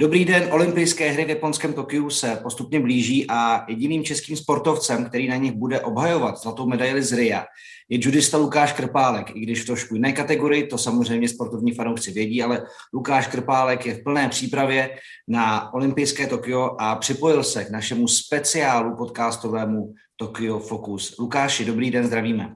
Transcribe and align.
Dobrý 0.00 0.24
den, 0.24 0.48
olympijské 0.50 1.10
hry 1.10 1.24
v 1.24 1.28
japonském 1.28 1.72
Tokiu 1.72 2.10
se 2.10 2.38
postupně 2.42 2.80
blíží 2.80 3.26
a 3.28 3.64
jediným 3.68 4.04
českým 4.04 4.36
sportovcem, 4.36 5.04
který 5.04 5.28
na 5.28 5.36
nich 5.36 5.52
bude 5.52 5.80
obhajovat 5.80 6.38
zlatou 6.38 6.66
medaili 6.66 7.02
z 7.02 7.12
RIA, 7.12 7.46
je 7.88 7.98
judista 8.02 8.38
Lukáš 8.38 8.72
Krpálek, 8.72 9.36
i 9.36 9.40
když 9.40 9.62
v 9.62 9.66
trošku 9.66 9.94
jiné 9.94 10.12
kategorii, 10.12 10.66
to 10.66 10.78
samozřejmě 10.78 11.28
sportovní 11.28 11.72
fanoušci 11.72 12.10
vědí, 12.10 12.42
ale 12.42 12.62
Lukáš 12.94 13.26
Krpálek 13.26 13.86
je 13.86 13.94
v 13.94 14.02
plné 14.02 14.28
přípravě 14.28 14.98
na 15.28 15.74
olympijské 15.74 16.26
Tokio 16.26 16.76
a 16.78 16.96
připojil 16.96 17.44
se 17.44 17.64
k 17.64 17.70
našemu 17.70 18.08
speciálu 18.08 18.96
podcastovému 18.96 19.94
Tokio 20.16 20.58
Focus. 20.58 21.18
Lukáši, 21.18 21.64
dobrý 21.64 21.90
den, 21.90 22.06
zdravíme. 22.06 22.54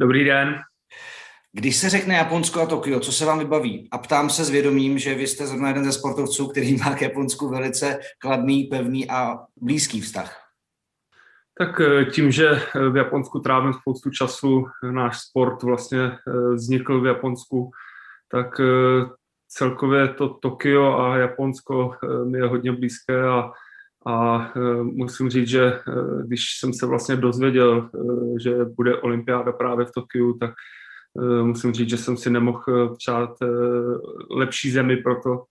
Dobrý 0.00 0.24
den. 0.24 0.54
Když 1.54 1.76
se 1.76 1.90
řekne 1.90 2.14
Japonsko 2.14 2.60
a 2.60 2.66
Tokio, 2.66 3.00
co 3.00 3.12
se 3.12 3.24
vám 3.24 3.38
vybaví? 3.38 3.88
A 3.90 3.98
ptám 3.98 4.30
se 4.30 4.44
s 4.44 4.50
vědomím, 4.50 4.98
že 4.98 5.14
vy 5.14 5.26
jste 5.26 5.46
zrovna 5.46 5.68
jeden 5.68 5.84
ze 5.84 5.92
sportovců, 5.92 6.48
který 6.48 6.76
má 6.76 6.94
k 6.94 7.02
Japonsku 7.02 7.48
velice 7.48 7.98
kladný, 8.18 8.64
pevný 8.64 9.10
a 9.10 9.38
blízký 9.56 10.00
vztah. 10.00 10.38
Tak 11.58 11.80
eh, 11.80 12.04
tím, 12.04 12.30
že 12.30 12.48
eh, 12.48 12.88
v 12.88 12.96
Japonsku 12.96 13.40
trávím 13.40 13.72
spoustu 13.72 14.10
času, 14.10 14.66
náš 14.90 15.18
sport 15.20 15.62
vlastně 15.62 16.00
eh, 16.00 16.54
vznikl 16.54 17.00
v 17.00 17.06
Japonsku, 17.06 17.70
tak 18.30 18.60
celkově 19.48 20.08
to 20.08 20.28
Tokio 20.28 20.98
a 20.98 21.16
Japonsko 21.16 21.94
mi 22.24 22.38
je 22.38 22.44
hodně 22.44 22.72
blízké 22.72 23.22
a, 23.22 23.50
a 24.06 24.50
musím 24.82 25.30
říct, 25.30 25.48
že 25.48 25.80
když 26.26 26.44
jsem 26.58 26.74
se 26.74 26.86
vlastně 26.86 27.16
dozvěděl, 27.16 27.90
že 28.40 28.64
bude 28.64 28.96
olympiáda 28.96 29.52
právě 29.52 29.86
v 29.86 29.92
Tokiu, 29.92 30.38
tak 30.38 30.50
Eh, 30.50 30.80
musím 31.42 31.72
říct, 31.72 31.88
že 31.88 31.96
jsem 31.96 32.16
si 32.16 32.30
nemohl 32.30 32.62
eh, 32.68 32.94
přát 32.96 33.30
eh, 33.42 33.46
lepší 34.30 34.70
zemi 34.70 34.96
pro 34.96 35.20
to, 35.20 35.44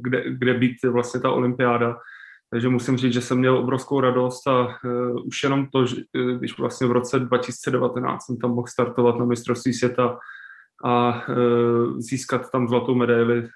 kde, 0.00 0.24
kde 0.30 0.54
být 0.54 0.76
vlastně 0.84 1.20
ta 1.20 1.30
olympiáda. 1.30 1.98
Takže 2.50 2.68
musím 2.68 2.96
říct, 2.96 3.12
že 3.12 3.20
jsem 3.20 3.38
měl 3.38 3.58
obrovskou 3.58 4.00
radost 4.00 4.48
a 4.48 4.76
už 5.24 5.42
jenom 5.42 5.66
to, 5.66 5.86
že, 5.86 5.96
když 6.38 6.58
vlastně 6.58 6.86
v 6.86 6.92
roce 6.92 7.18
2019 7.18 8.26
jsem 8.26 8.36
tam 8.36 8.50
mohl 8.50 8.66
startovat 8.66 9.18
na 9.18 9.24
mistrovství 9.24 9.72
světa 9.72 10.18
a 10.84 11.24
získat 11.98 12.50
tam 12.50 12.68
zlatou 12.68 12.94
medaili, 12.94 13.48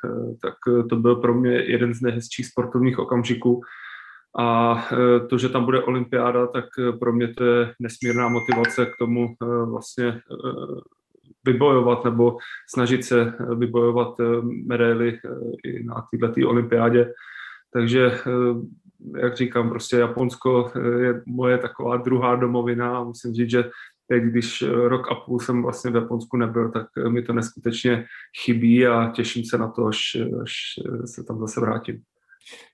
tak 0.43 0.55
to 0.89 0.97
byl 0.97 1.17
pro 1.17 1.35
mě 1.35 1.51
jeden 1.51 1.95
z 1.95 2.01
nejhezčích 2.01 2.47
sportovních 2.47 2.99
okamžiků. 2.99 3.61
A 4.39 4.83
to, 5.31 5.39
že 5.39 5.49
tam 5.49 5.65
bude 5.65 5.83
olympiáda, 5.83 6.47
tak 6.47 6.65
pro 7.01 7.13
mě 7.13 7.35
to 7.35 7.45
je 7.45 7.75
nesmírná 7.81 8.29
motivace 8.29 8.87
k 8.87 8.97
tomu 8.99 9.35
vlastně 9.71 10.21
vybojovat 11.47 12.05
nebo 12.05 12.39
snažit 12.69 13.05
se 13.05 13.33
vybojovat 13.57 14.21
eh, 14.21 14.25
medaily 14.67 15.19
eh, 15.25 15.69
i 15.69 15.85
na 15.85 16.07
této 16.21 16.49
olympiádě. 16.49 17.13
Takže, 17.73 18.07
eh, 18.07 19.21
jak 19.21 19.37
říkám, 19.37 19.71
prostě 19.71 19.97
Japonsko 19.97 20.73
je 21.01 21.23
moje 21.27 21.59
taková 21.59 21.97
druhá 21.97 22.37
domovina 22.37 22.99
a 22.99 23.05
musím 23.05 23.35
říct, 23.35 23.51
že 23.51 23.71
teď, 24.09 24.23
když 24.23 24.65
rok 24.69 25.13
a 25.13 25.15
půl 25.15 25.41
jsem 25.41 25.63
vlastně 25.63 25.91
v 25.91 25.95
Japonsku 25.95 26.37
nebyl, 26.37 26.71
tak 26.71 26.87
mi 27.09 27.23
to 27.23 27.33
neskutečně 27.33 28.07
chybí 28.45 28.87
a 28.87 29.11
těším 29.15 29.45
se 29.45 29.59
na 29.59 29.69
to, 29.69 29.87
až, 29.87 30.17
až 30.43 30.53
se 31.05 31.25
tam 31.25 31.39
zase 31.39 31.61
vrátím. 31.61 32.03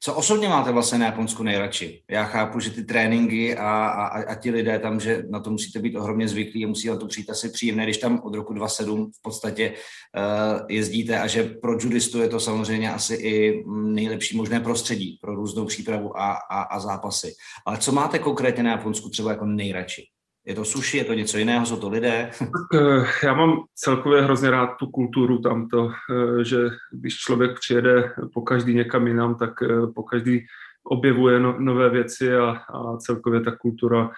Co 0.01 0.15
osobně 0.15 0.49
máte 0.49 0.73
vlastně 0.73 0.99
na 0.99 1.07
Japonsku 1.07 1.43
nejradši? 1.43 2.03
Já 2.11 2.25
chápu, 2.25 2.61
že 2.61 2.71
ty 2.71 2.85
tréninky 2.85 3.57
a, 3.57 3.87
a, 3.87 4.23
a 4.33 4.35
ti 4.35 4.51
lidé 4.51 4.79
tam, 4.79 5.01
že 5.01 5.23
na 5.31 5.41
to 5.41 5.51
musíte 5.51 5.79
být 5.79 5.97
ohromně 5.97 6.29
zvyklí 6.29 6.65
a 6.65 6.69
musí 6.69 6.89
na 6.89 6.97
to 6.97 7.07
přijít 7.07 7.31
asi 7.31 7.49
příjemné, 7.49 7.85
když 7.85 7.99
tam 7.99 8.21
od 8.25 8.35
roku 8.35 8.53
2007 8.53 9.11
v 9.19 9.23
podstatě 9.23 9.73
uh, 9.73 10.67
jezdíte 10.69 11.21
a 11.21 11.27
že 11.27 11.43
pro 11.45 11.73
judistu 11.73 12.23
je 12.23 12.29
to 12.29 12.41
samozřejmě 12.41 12.93
asi 12.93 13.15
i 13.15 13.65
nejlepší 13.69 14.37
možné 14.37 14.61
prostředí 14.61 15.19
pro 15.21 15.35
různou 15.35 15.65
přípravu 15.65 16.19
a, 16.19 16.33
a, 16.33 16.63
a 16.63 16.81
zápasy. 16.81 17.33
Ale 17.67 17.79
co 17.79 17.93
máte 17.93 18.19
konkrétně 18.19 18.63
na 18.63 18.71
Japonsku 18.71 19.09
třeba 19.09 19.31
jako 19.31 19.47
nejradši? 19.47 20.03
Je 20.47 20.55
to 20.55 20.65
sushi, 20.65 20.99
je 20.99 21.05
to 21.05 21.15
něco 21.15 21.39
jiného, 21.39 21.67
jsou 21.67 21.77
to 21.77 21.89
lidé? 21.89 22.31
Eh, 22.75 23.05
já 23.25 23.35
mám 23.35 23.65
celkově 23.75 24.23
hrozně 24.23 24.51
rád 24.51 24.67
tu 24.67 24.87
kulturu 24.87 25.39
tamto, 25.39 25.91
eh, 25.91 26.45
že 26.45 26.59
když 26.93 27.17
člověk 27.17 27.55
přijede 27.55 28.13
po 28.35 28.43
každý 28.43 28.75
někam 28.75 29.07
jinam, 29.07 29.35
tak 29.35 29.63
eh, 29.63 29.87
po 29.95 30.03
každý 30.03 30.47
objevuje 30.85 31.41
no, 31.41 31.57
nové 31.59 31.91
věci 31.91 32.37
a, 32.37 32.51
a 32.51 32.97
celkově 32.97 33.41
ta 33.41 33.57
kultura 33.57 34.11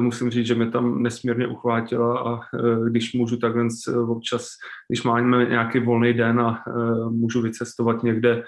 musím 0.00 0.30
říct, 0.30 0.46
že 0.46 0.54
mě 0.54 0.70
tam 0.70 1.02
nesmírně 1.02 1.46
uchvátila 1.46 2.18
a 2.18 2.40
když 2.88 3.12
můžu 3.12 3.36
takhle 3.36 3.66
občas, 4.08 4.48
když 4.88 5.02
máme 5.02 5.44
nějaký 5.44 5.78
volný 5.78 6.12
den 6.12 6.40
a 6.40 6.64
můžu 7.10 7.42
vycestovat 7.42 8.02
někde 8.02 8.44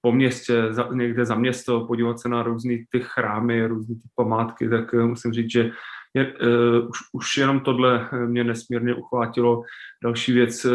po 0.00 0.12
městě, 0.12 0.62
někde 0.92 1.24
za 1.24 1.34
město, 1.34 1.86
podívat 1.86 2.20
se 2.20 2.28
na 2.28 2.42
různé 2.42 2.74
ty 2.90 3.00
chrámy, 3.00 3.66
různé 3.66 3.94
ty 3.94 4.08
památky, 4.14 4.68
tak 4.68 4.92
musím 4.92 5.32
říct, 5.32 5.50
že 5.50 5.70
je, 6.14 6.32
uh, 6.32 6.88
už, 6.88 6.98
už 7.12 7.36
jenom 7.36 7.60
tohle 7.60 8.08
mě 8.26 8.44
nesmírně 8.44 8.94
uchvátilo. 8.94 9.62
Další 10.02 10.32
věc, 10.32 10.66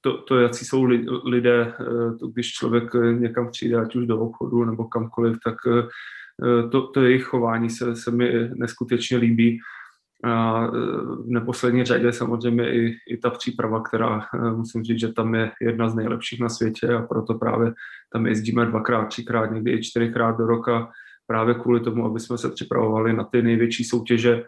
to, 0.00 0.18
to 0.18 0.40
jaký 0.40 0.64
jsou 0.64 0.84
lidé, 1.24 1.72
to, 2.20 2.26
když 2.28 2.52
člověk 2.52 2.94
někam 3.18 3.50
přijde, 3.50 3.76
ať 3.76 3.96
už 3.96 4.06
do 4.06 4.18
obchodu 4.18 4.64
nebo 4.64 4.84
kamkoliv, 4.84 5.36
tak 5.44 5.54
to, 6.72 6.86
to 6.86 7.02
jejich 7.02 7.24
chování 7.24 7.70
se, 7.70 7.96
se 7.96 8.10
mi 8.10 8.50
neskutečně 8.54 9.16
líbí. 9.16 9.58
A 10.24 10.66
v 10.66 11.26
neposlední 11.26 11.84
řadě 11.84 12.12
samozřejmě 12.12 12.74
i, 12.74 12.96
i 13.08 13.16
ta 13.16 13.30
příprava, 13.30 13.82
která 13.82 14.26
musím 14.56 14.84
říct, 14.84 15.00
že 15.00 15.12
tam 15.12 15.34
je 15.34 15.50
jedna 15.60 15.88
z 15.88 15.94
nejlepších 15.94 16.40
na 16.40 16.48
světě 16.48 16.88
a 16.88 17.02
proto 17.02 17.34
právě 17.34 17.72
tam 18.12 18.26
jezdíme 18.26 18.66
dvakrát, 18.66 19.04
třikrát, 19.04 19.46
někdy 19.46 19.72
i 19.72 19.82
čtyřikrát 19.82 20.38
do 20.38 20.46
roka 20.46 20.90
právě 21.26 21.54
kvůli 21.54 21.80
tomu, 21.80 22.06
aby 22.06 22.20
jsme 22.20 22.38
se 22.38 22.50
připravovali 22.50 23.12
na 23.12 23.24
ty 23.24 23.42
největší 23.42 23.84
soutěže, 23.84 24.44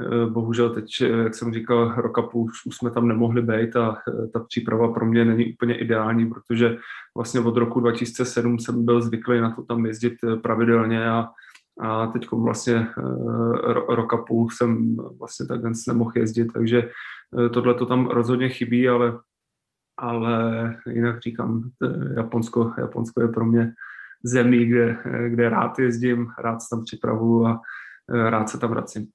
Eh, 0.00 0.26
bohužel 0.26 0.70
teď, 0.70 1.00
jak 1.00 1.34
jsem 1.34 1.54
říkal, 1.54 1.94
roka 1.96 2.22
půl 2.22 2.46
už, 2.66 2.76
jsme 2.76 2.90
tam 2.90 3.08
nemohli 3.08 3.42
být 3.42 3.76
a 3.76 3.96
ta 4.32 4.40
příprava 4.40 4.92
pro 4.92 5.06
mě 5.06 5.24
není 5.24 5.52
úplně 5.52 5.78
ideální, 5.78 6.30
protože 6.30 6.76
vlastně 7.16 7.40
od 7.40 7.56
roku 7.56 7.80
2007 7.80 8.58
jsem 8.58 8.84
byl 8.84 9.02
zvyklý 9.02 9.40
na 9.40 9.50
to 9.50 9.62
tam 9.62 9.86
jezdit 9.86 10.14
pravidelně 10.42 11.10
a, 11.10 11.28
a 11.80 12.06
teď 12.06 12.30
vlastně 12.32 12.88
roka 13.88 14.16
půl 14.16 14.50
jsem 14.50 14.96
vlastně 14.96 15.46
takhle 15.46 15.70
nemohl 15.88 16.12
jezdit, 16.16 16.52
takže 16.52 16.90
tohle 17.52 17.74
to 17.74 17.86
tam 17.86 18.06
rozhodně 18.06 18.48
chybí, 18.48 18.88
ale, 18.88 19.18
ale 19.98 20.76
jinak 20.90 21.20
říkám, 21.20 21.70
Japonsko, 22.16 22.72
Japonsko 22.78 23.22
je 23.22 23.28
pro 23.28 23.44
mě 23.44 23.72
zemí, 24.24 24.66
kde, 24.66 24.96
kde 25.28 25.48
rád 25.48 25.78
jezdím, 25.78 26.28
rád 26.38 26.62
se 26.62 26.66
tam 26.70 26.84
připravuju 26.84 27.46
a 27.46 27.60
rád 28.08 28.48
se 28.48 28.58
tam 28.58 28.70
vracím. 28.70 29.06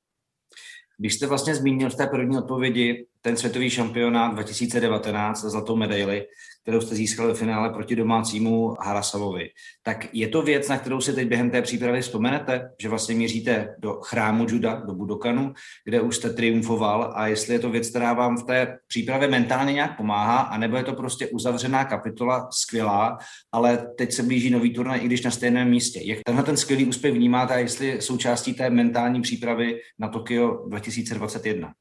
Když 0.98 1.14
jste 1.14 1.28
vlastně 1.28 1.56
zmínil 1.56 1.90
v 1.90 1.96
té 1.96 2.08
první 2.08 2.38
odpovědi 2.38 3.08
ten 3.26 3.38
světový 3.38 3.70
šampionát 3.70 4.34
2019 4.34 5.42
za 5.42 5.50
zlatou 5.50 5.76
medaili, 5.76 6.26
kterou 6.64 6.82
jste 6.82 6.96
získali 6.96 7.28
ve 7.28 7.36
finále 7.36 7.70
proti 7.70 7.96
domácímu 7.96 8.76
Harasavovi. 8.80 9.50
Tak 9.84 10.08
je 10.14 10.28
to 10.28 10.42
věc, 10.42 10.68
na 10.68 10.78
kterou 10.78 11.02
si 11.02 11.14
teď 11.14 11.28
během 11.28 11.50
té 11.50 11.62
přípravy 11.62 12.02
vzpomenete, 12.02 12.70
že 12.82 12.90
vlastně 12.90 13.16
míříte 13.16 13.76
do 13.80 13.94
chrámu 13.94 14.46
Juda, 14.50 14.76
do 14.76 14.94
Budokanu, 14.94 15.54
kde 15.86 16.02
už 16.02 16.16
jste 16.16 16.30
triumfoval 16.30 17.14
a 17.16 17.28
jestli 17.28 17.54
je 17.54 17.60
to 17.60 17.70
věc, 17.70 17.90
která 17.90 18.14
vám 18.14 18.38
v 18.38 18.44
té 18.44 18.78
přípravě 18.88 19.28
mentálně 19.28 19.74
nějak 19.74 19.98
pomáhá, 19.98 20.38
anebo 20.38 20.78
je 20.78 20.84
to 20.84 20.94
prostě 20.94 21.28
uzavřená 21.28 21.86
kapitola, 21.86 22.48
skvělá, 22.52 23.18
ale 23.52 23.88
teď 23.98 24.14
se 24.14 24.24
blíží 24.24 24.50
nový 24.50 24.74
turnaj, 24.74 25.00
i 25.04 25.06
když 25.06 25.22
na 25.22 25.32
stejném 25.32 25.70
místě. 25.70 26.00
Jak 26.04 26.20
tenhle 26.26 26.44
ten 26.44 26.58
skvělý 26.58 26.86
úspěch 26.86 27.14
vnímáte 27.14 27.54
a 27.54 27.58
jestli 27.60 28.02
součástí 28.02 28.54
té 28.54 28.70
mentální 28.70 29.22
přípravy 29.22 29.80
na 30.00 30.08
Tokio 30.08 30.66
2021? 30.68 31.74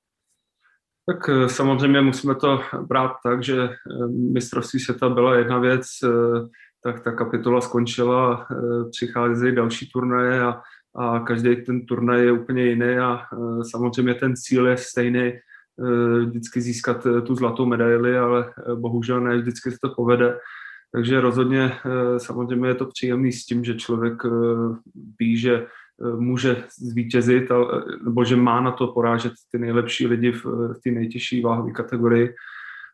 Tak 1.12 1.28
eh, 1.28 1.48
samozřejmě 1.48 2.00
musíme 2.00 2.34
to 2.34 2.60
brát 2.88 3.12
tak, 3.24 3.42
že 3.42 3.62
eh, 3.62 4.06
mistrovství 4.32 4.80
světa 4.80 5.08
byla 5.08 5.34
jedna 5.34 5.58
věc, 5.58 5.86
eh, 6.04 6.08
tak 6.84 7.04
ta 7.04 7.12
kapitola 7.12 7.60
skončila, 7.60 8.46
přichází 8.90 9.54
další 9.54 9.90
turnaje 9.92 10.42
a, 10.42 10.60
a 10.96 11.20
každý 11.20 11.56
ten 11.56 11.86
turnaj 11.86 12.24
je 12.24 12.32
úplně 12.32 12.64
jiný 12.64 12.98
a 12.98 13.20
samozřejmě 13.70 14.14
ten 14.14 14.36
cíl 14.36 14.66
je 14.66 14.76
stejný, 14.76 15.32
vždycky 16.26 16.60
získat 16.60 17.06
tu 17.26 17.34
zlatou 17.34 17.66
medaili, 17.66 18.18
ale 18.18 18.52
bohužel 18.74 19.20
ne 19.20 19.36
vždycky 19.36 19.70
se 19.70 19.76
to 19.82 19.94
povede. 19.94 20.38
Takže 20.94 21.20
rozhodně 21.20 21.72
samozřejmě 22.18 22.68
je 22.68 22.74
to 22.74 22.86
příjemný 22.86 23.32
s 23.32 23.46
tím, 23.46 23.64
že 23.64 23.74
člověk 23.74 24.22
ví, 25.20 25.36
že 25.36 25.66
může 26.18 26.64
zvítězit, 26.78 27.44
nebo 28.04 28.24
že 28.24 28.36
má 28.36 28.60
na 28.60 28.70
to 28.70 28.86
porážet 28.86 29.32
ty 29.50 29.58
nejlepší 29.58 30.06
lidi 30.06 30.32
v, 30.32 30.44
té 30.84 30.90
nejtěžší 30.90 31.42
váhové 31.42 31.72
kategorii, 31.72 32.34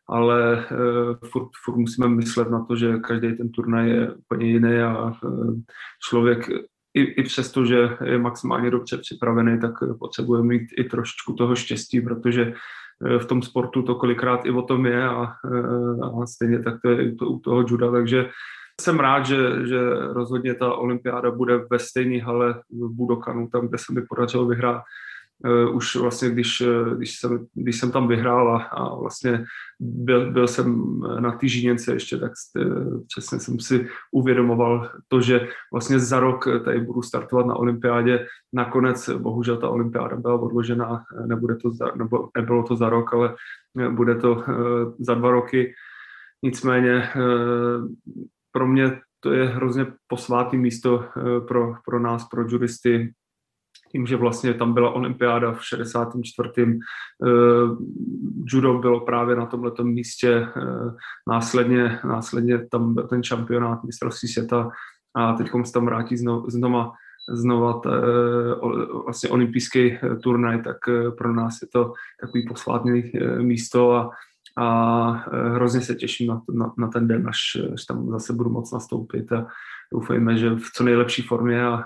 ale 0.09 0.55
uh, 0.55 1.29
furt, 1.29 1.49
furt 1.63 1.77
musíme 1.77 2.07
myslet 2.09 2.49
na 2.49 2.65
to, 2.65 2.75
že 2.75 2.97
každý 2.97 3.37
ten 3.37 3.49
turnaj 3.49 3.89
je 3.89 4.13
úplně 4.13 4.45
jiný 4.45 4.77
a 4.79 5.13
uh, 5.23 5.53
člověk 6.09 6.49
i, 6.93 7.01
i 7.01 7.23
přesto, 7.23 7.65
že 7.65 7.89
je 8.03 8.17
maximálně 8.17 8.71
dobře 8.71 8.97
připravený, 8.97 9.59
tak 9.59 9.71
potřebuje 9.99 10.43
mít 10.43 10.67
i 10.77 10.83
trošičku 10.83 11.33
toho 11.33 11.55
štěstí, 11.55 12.01
protože 12.01 12.53
v 13.19 13.25
tom 13.25 13.41
sportu 13.41 13.81
to 13.81 13.95
kolikrát 13.95 14.45
i 14.45 14.51
o 14.51 14.61
tom 14.61 14.85
je 14.85 15.03
a, 15.03 15.33
a 16.03 16.25
stejně 16.25 16.59
tak 16.59 16.81
to 16.81 16.89
je 16.89 17.13
u 17.27 17.39
toho 17.39 17.65
juda, 17.67 17.91
takže 17.91 18.29
jsem 18.79 18.99
rád, 18.99 19.25
že, 19.25 19.67
že 19.67 19.79
rozhodně 20.13 20.53
ta 20.53 20.73
olympiáda 20.73 21.31
bude 21.31 21.57
ve 21.71 21.79
stejné 21.79 22.23
hale 22.23 22.53
v 22.69 22.89
Budokanu, 22.89 23.47
tam, 23.47 23.67
kde 23.67 23.77
se 23.77 23.93
mi 23.93 24.01
podařilo 24.01 24.45
vyhrát 24.45 24.81
uh, 25.45 25.75
už 25.75 25.95
vlastně, 25.95 26.29
když, 26.29 26.61
uh, 26.61 26.97
když, 26.97 27.19
jsem, 27.19 27.45
když 27.53 27.79
jsem 27.79 27.91
tam 27.91 28.07
vyhrál 28.07 28.55
a, 28.55 28.63
a 28.63 28.95
vlastně 28.95 29.45
byl, 29.79 30.31
byl 30.31 30.47
jsem 30.47 30.99
na 31.19 31.31
té 31.31 31.47
žíněnce 31.47 31.93
ještě, 31.93 32.17
tak 32.17 32.31
uh, 32.57 33.01
přesně 33.07 33.39
jsem 33.39 33.59
si 33.59 33.87
uvědomoval 34.11 34.89
to, 35.07 35.21
že 35.21 35.47
vlastně 35.73 35.99
za 35.99 36.19
rok 36.19 36.47
tady 36.65 36.79
budu 36.79 37.01
startovat 37.01 37.45
na 37.45 37.55
olympiádě. 37.55 38.27
Nakonec 38.53 39.09
bohužel 39.09 39.57
ta 39.57 39.69
olympiáda 39.69 40.15
byla 40.15 40.41
odložena, 40.41 41.03
nebude 41.25 41.55
to 41.55 41.71
za, 41.71 41.91
nebo 41.95 42.29
nebylo 42.37 42.63
to 42.63 42.75
za 42.75 42.89
rok, 42.89 43.13
ale 43.13 43.35
bude 43.89 44.15
to 44.15 44.43
za 44.99 45.13
dva 45.13 45.31
roky. 45.31 45.73
Nicméně 46.43 47.09
pro 48.51 48.67
mě 48.67 48.99
to 49.19 49.33
je 49.33 49.45
hrozně 49.45 49.85
posvátný 50.07 50.59
místo 50.59 51.05
pro, 51.47 51.73
pro 51.85 51.99
nás, 51.99 52.27
pro 52.27 52.41
juristy, 52.49 53.13
tím, 53.91 54.05
že 54.05 54.15
vlastně 54.15 54.53
tam 54.53 54.73
byla 54.73 54.91
olympiáda 54.91 55.51
v 55.51 55.65
64. 55.65 56.49
Uh, 56.65 57.77
judo 58.53 58.73
bylo 58.73 58.99
právě 58.99 59.35
na 59.35 59.45
tomto 59.45 59.83
místě, 59.83 60.47
uh, 60.57 60.93
následně, 61.27 61.99
následně 62.05 62.67
tam 62.67 62.93
byl 62.93 63.07
ten 63.07 63.23
šampionát 63.23 63.83
mistrovství 63.83 64.27
světa 64.27 64.69
a 65.15 65.33
teď 65.33 65.49
se 65.63 65.73
tam 65.73 65.85
vrátí 65.85 66.17
znova, 66.47 66.91
znova 67.29 67.75
uh, 67.85 69.03
vlastně 69.03 69.29
olympijský 69.29 69.97
turnaj, 70.23 70.61
tak 70.61 70.77
pro 71.17 71.33
nás 71.33 71.61
je 71.61 71.67
to 71.73 71.93
takový 72.21 72.47
posvátný 72.47 73.11
místo 73.41 73.91
a, 73.91 74.09
a 74.57 75.11
hrozně 75.53 75.81
se 75.81 75.95
těším 75.95 76.27
na, 76.27 76.41
na, 76.53 76.73
na 76.77 76.87
ten 76.87 77.07
den, 77.07 77.27
až, 77.27 77.57
až 77.73 77.85
tam 77.85 78.09
zase 78.09 78.33
budu 78.33 78.49
moc 78.49 78.71
nastoupit 78.71 79.31
a 79.31 79.47
doufejme, 79.93 80.37
že 80.37 80.49
v 80.49 80.71
co 80.75 80.83
nejlepší 80.83 81.21
formě 81.21 81.65
a 81.65 81.83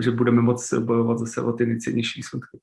že 0.00 0.10
budeme 0.10 0.42
moc 0.42 0.74
bojovat 0.74 1.18
zase 1.18 1.42
o 1.42 1.52
ty 1.52 1.66
nejcennější 1.66 2.18
výsledky. 2.18 2.58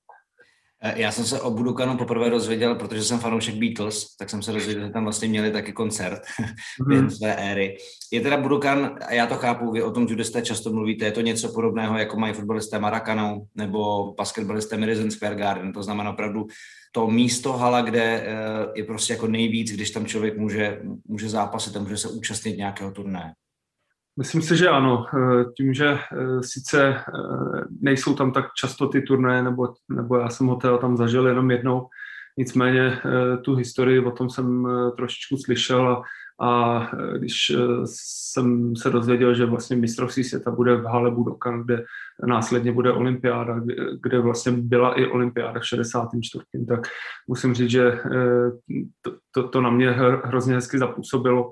Eh, 0.83 1.01
já 1.01 1.11
jsem 1.11 1.25
se 1.25 1.41
o 1.41 1.51
Budukanu 1.51 1.97
poprvé 1.97 2.29
dozvěděl, 2.29 2.75
protože 2.75 3.03
jsem 3.03 3.19
fanoušek 3.19 3.55
Beatles, 3.55 4.15
tak 4.15 4.29
jsem 4.29 4.41
se 4.41 4.51
dozvěděl, 4.51 4.83
že 4.83 4.93
tam 4.93 5.03
vlastně 5.03 5.27
měli 5.27 5.51
taky 5.51 5.73
koncert 5.73 6.21
mm-hmm. 6.21 6.87
během 6.87 7.09
své 7.09 7.35
éry. 7.35 7.77
Je 8.11 8.21
teda 8.21 8.37
Budukan, 8.37 8.97
a 9.07 9.13
já 9.13 9.27
to 9.27 9.35
chápu, 9.35 9.71
vy 9.71 9.83
o 9.83 9.91
tom 9.91 10.07
judisté 10.09 10.41
často 10.41 10.73
mluvíte, 10.73 11.05
je 11.05 11.11
to 11.11 11.21
něco 11.21 11.53
podobného, 11.53 11.97
jako 11.97 12.19
mají 12.19 12.33
fotbalisté 12.33 12.79
Marakanou 12.79 13.47
nebo 13.55 14.13
basketbalisté 14.13 14.77
Madison 14.77 15.11
Square 15.11 15.35
Garden, 15.35 15.73
to 15.73 15.83
znamená 15.83 16.11
opravdu 16.11 16.47
to 16.91 17.07
místo 17.07 17.53
hala, 17.53 17.81
kde 17.81 18.03
eh, 18.03 18.35
je 18.75 18.83
prostě 18.83 19.13
jako 19.13 19.27
nejvíc, 19.27 19.71
když 19.71 19.91
tam 19.91 20.05
člověk 20.05 20.37
může, 20.37 20.81
může 21.07 21.29
zápasit 21.29 21.77
a 21.77 21.79
může 21.79 21.97
se 21.97 22.09
účastnit 22.09 22.57
nějakého 22.57 22.91
turné. 22.91 23.33
Myslím 24.17 24.41
si, 24.41 24.57
že 24.57 24.69
ano. 24.69 25.05
Eh, 25.13 25.45
tím, 25.57 25.73
že 25.73 25.87
eh, 25.87 26.43
sice 26.43 26.87
eh, 26.87 27.03
nejsou 27.81 28.15
tam 28.15 28.31
tak 28.31 28.45
často 28.59 28.87
ty 28.87 29.01
turné, 29.01 29.43
nebo, 29.43 29.73
nebo 29.89 30.17
já 30.17 30.29
jsem 30.29 30.47
ho 30.47 30.55
teda 30.55 30.77
tam 30.77 30.97
zažil 30.97 31.27
jenom 31.27 31.51
jednou, 31.51 31.87
nicméně 32.37 32.99
tu 33.41 33.55
historii 33.55 33.99
o 33.99 34.11
tom 34.11 34.29
jsem 34.29 34.67
trošičku 34.97 35.37
slyšel 35.37 35.87
a, 35.87 36.03
a 36.47 36.89
když 37.17 37.51
jsem 37.85 38.75
se 38.75 38.89
dozvěděl, 38.89 39.35
že 39.35 39.45
vlastně 39.45 39.75
mistrovství 39.75 40.23
světa 40.23 40.51
bude 40.51 40.75
v 40.75 40.85
hale 40.85 41.11
Budokan, 41.11 41.63
kde 41.63 41.85
následně 42.27 42.71
bude 42.71 42.91
olympiáda, 42.91 43.59
kde, 44.01 44.19
vlastně 44.19 44.51
byla 44.51 44.99
i 44.99 45.05
olympiáda 45.05 45.59
v 45.59 45.67
64. 45.67 46.45
tak 46.67 46.87
musím 47.27 47.53
říct, 47.53 47.69
že 47.69 47.99
to, 49.31 49.47
to 49.47 49.61
na 49.61 49.69
mě 49.69 49.91
hrozně 50.23 50.55
hezky 50.55 50.77
zapůsobilo 50.77 51.51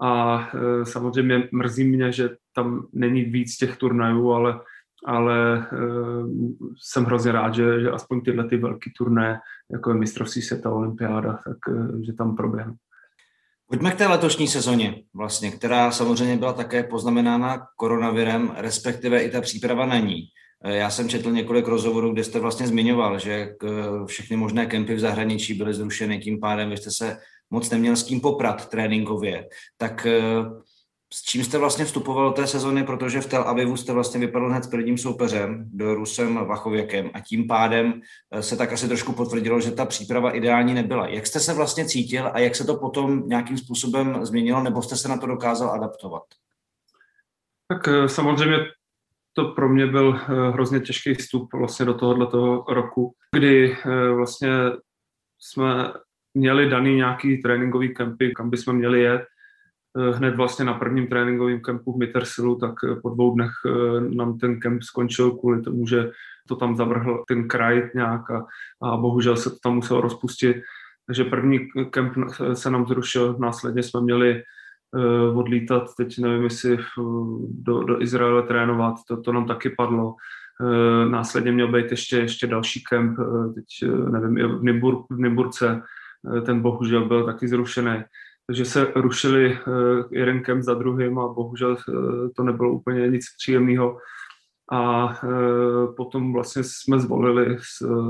a 0.00 0.40
e, 0.54 0.86
samozřejmě 0.86 1.48
mrzí 1.52 1.84
mě, 1.84 2.12
že 2.12 2.30
tam 2.54 2.86
není 2.92 3.24
víc 3.24 3.56
těch 3.56 3.76
turnajů, 3.76 4.32
ale, 4.32 4.60
ale 5.06 5.58
e, 5.58 5.64
jsem 6.82 7.04
hrozně 7.04 7.32
rád, 7.32 7.54
že, 7.54 7.80
že 7.80 7.90
aspoň 7.90 8.20
tyhle 8.20 8.48
ty 8.48 8.56
velké 8.56 8.90
turné, 8.98 9.40
jako 9.72 9.90
je 9.90 9.96
mistrovství 9.96 10.42
světa, 10.42 10.70
olympiáda, 10.70 11.32
tak 11.32 11.56
e, 11.68 12.04
že 12.06 12.12
tam 12.12 12.36
proběhnou. 12.36 12.74
Pojďme 13.70 13.90
k 13.90 13.94
té 13.96 14.06
letošní 14.06 14.48
sezóně, 14.48 15.02
vlastně, 15.14 15.50
která 15.50 15.90
samozřejmě 15.90 16.36
byla 16.36 16.52
také 16.52 16.82
poznamenána 16.82 17.66
koronavirem, 17.76 18.52
respektive 18.56 19.22
i 19.22 19.30
ta 19.30 19.40
příprava 19.40 19.86
na 19.86 19.98
ní. 19.98 20.22
Já 20.64 20.90
jsem 20.90 21.08
četl 21.08 21.30
několik 21.30 21.68
rozhovorů, 21.68 22.12
kde 22.12 22.24
jste 22.24 22.40
vlastně 22.40 22.66
zmiňoval, 22.66 23.18
že 23.18 23.54
všechny 24.06 24.36
možné 24.36 24.66
kempy 24.66 24.94
v 24.94 25.00
zahraničí 25.00 25.54
byly 25.54 25.74
zrušeny, 25.74 26.18
tím 26.18 26.40
pádem 26.40 26.70
vy 26.70 26.76
jste 26.76 26.90
se 26.90 27.16
moc 27.50 27.70
neměl 27.70 27.96
s 27.96 28.02
kým 28.02 28.20
poprat 28.20 28.68
tréninkově, 28.68 29.48
tak 29.76 30.06
eh, 30.06 30.20
s 31.12 31.22
čím 31.22 31.44
jste 31.44 31.58
vlastně 31.58 31.84
vstupoval 31.84 32.28
do 32.28 32.32
té 32.32 32.46
sezony, 32.46 32.84
protože 32.84 33.20
v 33.20 33.26
Tel 33.26 33.42
Avivu 33.42 33.76
jste 33.76 33.92
vlastně 33.92 34.20
vypadl 34.20 34.48
hned 34.48 34.64
s 34.64 34.66
prvním 34.66 34.98
soupeřem, 34.98 35.64
do 35.72 35.94
Rusem 35.94 36.34
Vachověkem 36.34 37.10
a 37.14 37.20
tím 37.20 37.46
pádem 37.46 38.00
eh, 38.30 38.42
se 38.42 38.56
tak 38.56 38.72
asi 38.72 38.88
trošku 38.88 39.12
potvrdilo, 39.12 39.60
že 39.60 39.70
ta 39.70 39.84
příprava 39.84 40.30
ideální 40.30 40.74
nebyla. 40.74 41.08
Jak 41.08 41.26
jste 41.26 41.40
se 41.40 41.54
vlastně 41.54 41.84
cítil 41.84 42.30
a 42.32 42.38
jak 42.38 42.56
se 42.56 42.64
to 42.64 42.76
potom 42.76 43.28
nějakým 43.28 43.58
způsobem 43.58 44.26
změnilo, 44.26 44.62
nebo 44.62 44.82
jste 44.82 44.96
se 44.96 45.08
na 45.08 45.16
to 45.16 45.26
dokázal 45.26 45.70
adaptovat? 45.70 46.22
Tak 47.68 47.88
eh, 47.88 48.08
samozřejmě 48.08 48.56
to 49.32 49.44
pro 49.44 49.68
mě 49.68 49.86
byl 49.86 50.12
hrozně 50.52 50.80
těžký 50.80 51.14
vstup 51.14 51.48
vlastně 51.54 51.86
do 51.86 51.94
tohoto 51.94 52.64
roku, 52.68 53.12
kdy 53.32 53.76
vlastně 54.14 54.48
jsme 55.38 55.92
měli 56.38 56.70
daný 56.70 56.96
nějaký 56.96 57.42
tréninkový 57.42 57.94
kempy, 57.94 58.32
kam 58.36 58.50
bychom 58.50 58.76
měli 58.76 59.00
jet. 59.00 59.22
Eh, 59.98 60.16
hned 60.16 60.36
vlastně 60.36 60.64
na 60.64 60.74
prvním 60.74 61.06
tréninkovém 61.06 61.60
kempu 61.60 61.92
v 61.92 61.98
Mittersilu, 61.98 62.58
tak 62.58 62.74
eh, 62.84 63.00
po 63.02 63.10
dvou 63.10 63.34
dnech 63.34 63.50
eh, 63.66 64.00
nám 64.00 64.38
ten 64.38 64.60
kemp 64.60 64.82
skončil 64.82 65.30
kvůli 65.30 65.62
tomu, 65.62 65.86
že 65.86 66.10
to 66.48 66.56
tam 66.56 66.76
zavrhl 66.76 67.24
ten 67.28 67.48
kraj 67.48 67.90
nějak 67.94 68.30
a, 68.30 68.46
a 68.82 68.96
bohužel 68.96 69.36
se 69.36 69.50
to 69.50 69.56
tam 69.62 69.74
muselo 69.74 70.00
rozpustit. 70.00 70.56
Takže 71.06 71.24
první 71.24 71.58
kemp 71.90 72.12
se 72.52 72.70
nám 72.70 72.86
zrušil, 72.86 73.36
následně 73.38 73.82
jsme 73.82 74.00
měli 74.00 74.42
odlítat, 75.34 75.84
teď 75.96 76.18
nevím, 76.18 76.44
jestli 76.44 76.78
do, 77.48 77.82
do 77.82 78.02
Izraele 78.02 78.42
trénovat, 78.42 78.94
to, 79.08 79.20
to 79.20 79.32
nám 79.32 79.46
taky 79.46 79.70
padlo. 79.70 80.14
Následně 81.08 81.52
měl 81.52 81.72
být 81.72 81.90
ještě, 81.90 82.16
ještě 82.16 82.46
další 82.46 82.84
kemp, 82.84 83.18
teď 83.54 83.90
nevím, 84.10 84.58
v, 84.58 84.64
Nibur, 84.64 85.04
v 85.10 85.18
Niburce, 85.18 85.82
ten 86.46 86.62
bohužel 86.62 87.08
byl 87.08 87.24
taky 87.24 87.48
zrušený. 87.48 88.04
Takže 88.46 88.64
se 88.64 88.92
rušili 88.96 89.52
eh, 89.52 89.60
jeden 90.10 90.42
kemp 90.42 90.62
za 90.62 90.74
druhým 90.74 91.18
a 91.18 91.28
bohužel 91.28 91.76
eh, 91.76 91.92
to 92.36 92.42
nebylo 92.42 92.72
úplně 92.72 93.08
nic 93.08 93.24
příjemného. 93.38 93.98
A 94.72 95.14
potom 95.96 96.32
vlastně 96.32 96.62
jsme 96.64 97.00
zvolili 97.00 97.56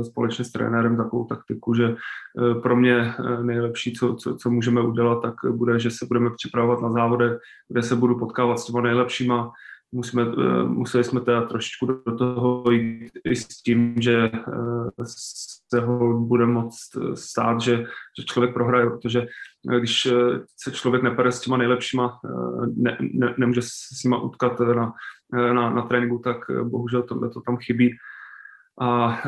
společně 0.02 0.44
s 0.44 0.52
trenérem 0.52 0.96
takovou 0.96 1.24
taktiku, 1.24 1.74
že 1.74 1.96
pro 2.62 2.76
mě 2.76 3.14
nejlepší, 3.42 3.92
co, 3.92 4.14
co, 4.14 4.36
co 4.36 4.50
můžeme 4.50 4.80
udělat, 4.80 5.22
tak 5.22 5.34
bude, 5.50 5.78
že 5.78 5.90
se 5.90 6.06
budeme 6.06 6.30
připravovat 6.30 6.82
na 6.82 6.92
závody, 6.92 7.24
kde 7.68 7.82
se 7.82 7.96
budu 7.96 8.18
potkávat 8.18 8.58
s 8.58 8.66
těma 8.66 8.80
nejlepšíma, 8.80 9.52
musíme, 9.92 10.22
eh, 10.22 10.64
museli 10.64 11.04
jsme 11.04 11.20
teda 11.20 11.42
trošičku 11.42 11.86
do 11.86 12.16
toho 12.16 12.70
jít 12.70 13.12
i 13.24 13.36
s 13.36 13.48
tím, 13.48 13.94
že 14.00 14.30
eh, 14.34 15.04
se 15.74 15.80
ho 15.80 16.20
bude 16.20 16.46
moct 16.46 16.78
stát, 17.14 17.60
že, 17.60 17.76
že 18.18 18.24
člověk 18.24 18.54
prohraje, 18.54 18.90
protože 18.90 19.26
eh, 19.72 19.78
když 19.78 20.08
se 20.56 20.72
člověk 20.72 21.02
nepere 21.02 21.32
s 21.32 21.40
těma 21.40 21.56
nejlepšíma, 21.56 22.20
ne, 22.76 22.98
ne, 23.00 23.34
nemůže 23.38 23.62
s 23.62 24.04
nima 24.04 24.22
utkat 24.22 24.60
na, 24.60 24.92
na, 25.32 25.70
na 25.70 25.82
tréninku, 25.82 26.18
tak 26.18 26.36
bohužel 26.62 27.02
tohle 27.02 27.30
to 27.30 27.40
tam 27.40 27.56
chybí. 27.56 27.96
A 28.80 29.22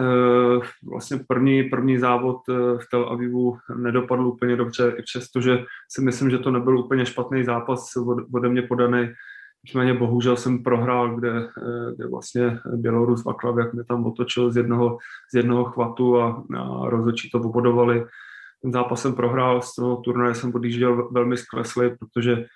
vlastně 0.90 1.20
první, 1.28 1.62
první 1.62 1.98
závod 1.98 2.36
v 2.48 2.86
Tel 2.90 3.08
Avivu 3.08 3.58
nedopadl 3.76 4.26
úplně 4.26 4.56
dobře, 4.56 4.94
i 4.98 5.02
přesto, 5.02 5.40
že 5.40 5.64
si 5.88 6.02
myslím, 6.02 6.30
že 6.30 6.38
to 6.38 6.50
nebyl 6.50 6.78
úplně 6.78 7.06
špatný 7.06 7.44
zápas 7.44 7.92
ode 8.34 8.48
mě 8.48 8.62
podaný 8.62 9.08
Nicméně 9.64 9.94
bohužel 9.94 10.36
jsem 10.36 10.62
prohrál, 10.62 11.16
kde, 11.16 11.30
eh, 11.38 11.94
kde 11.96 12.06
vlastně 12.08 12.58
Bělorus 12.74 13.24
jak 13.58 13.72
mě 13.74 13.84
tam 13.84 14.06
otočil 14.06 14.52
z 14.52 14.56
jednoho, 14.56 14.98
z 15.32 15.36
jednoho 15.36 15.64
chvatu 15.64 16.20
a, 16.20 16.44
a 16.58 16.90
rozhodčí 16.90 17.30
to 17.30 17.38
obodovali. 17.38 18.04
Ten 18.62 18.72
zápas 18.72 19.02
jsem 19.02 19.14
prohrál, 19.14 19.62
z 19.62 19.74
toho 19.74 19.96
turnaje 19.96 20.34
jsem 20.34 20.54
odjížděl 20.54 21.08
velmi 21.12 21.36
skleslý, 21.36 21.90
protože 21.98 22.46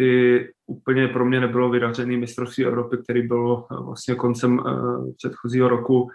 i 0.00 0.40
úplně 0.66 1.08
pro 1.08 1.24
mě 1.24 1.40
nebylo 1.40 1.70
vydařený 1.70 2.16
mistrovství 2.16 2.66
Evropy, 2.66 2.96
který 2.98 3.22
bylo 3.22 3.66
eh, 3.72 3.84
vlastně 3.84 4.14
koncem 4.14 4.58
uh, 4.58 5.12
předchozího 5.16 5.68
roku. 5.68 6.10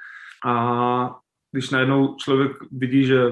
A 0.45 1.15
když 1.51 1.69
najednou 1.69 2.15
člověk 2.15 2.51
vidí, 2.71 3.05
že 3.05 3.31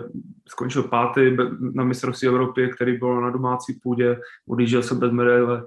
skončil 0.50 0.84
pátý 0.84 1.38
na 1.74 1.84
mistrovství 1.84 2.28
Evropy, 2.28 2.72
který 2.76 2.98
bylo 2.98 3.22
na 3.22 3.30
domácí 3.30 3.80
půdě, 3.84 4.20
odjížděl 4.48 4.84
jsem 4.84 5.00
bez 5.00 5.12
medaile, 5.12 5.64
Eh, 5.64 5.66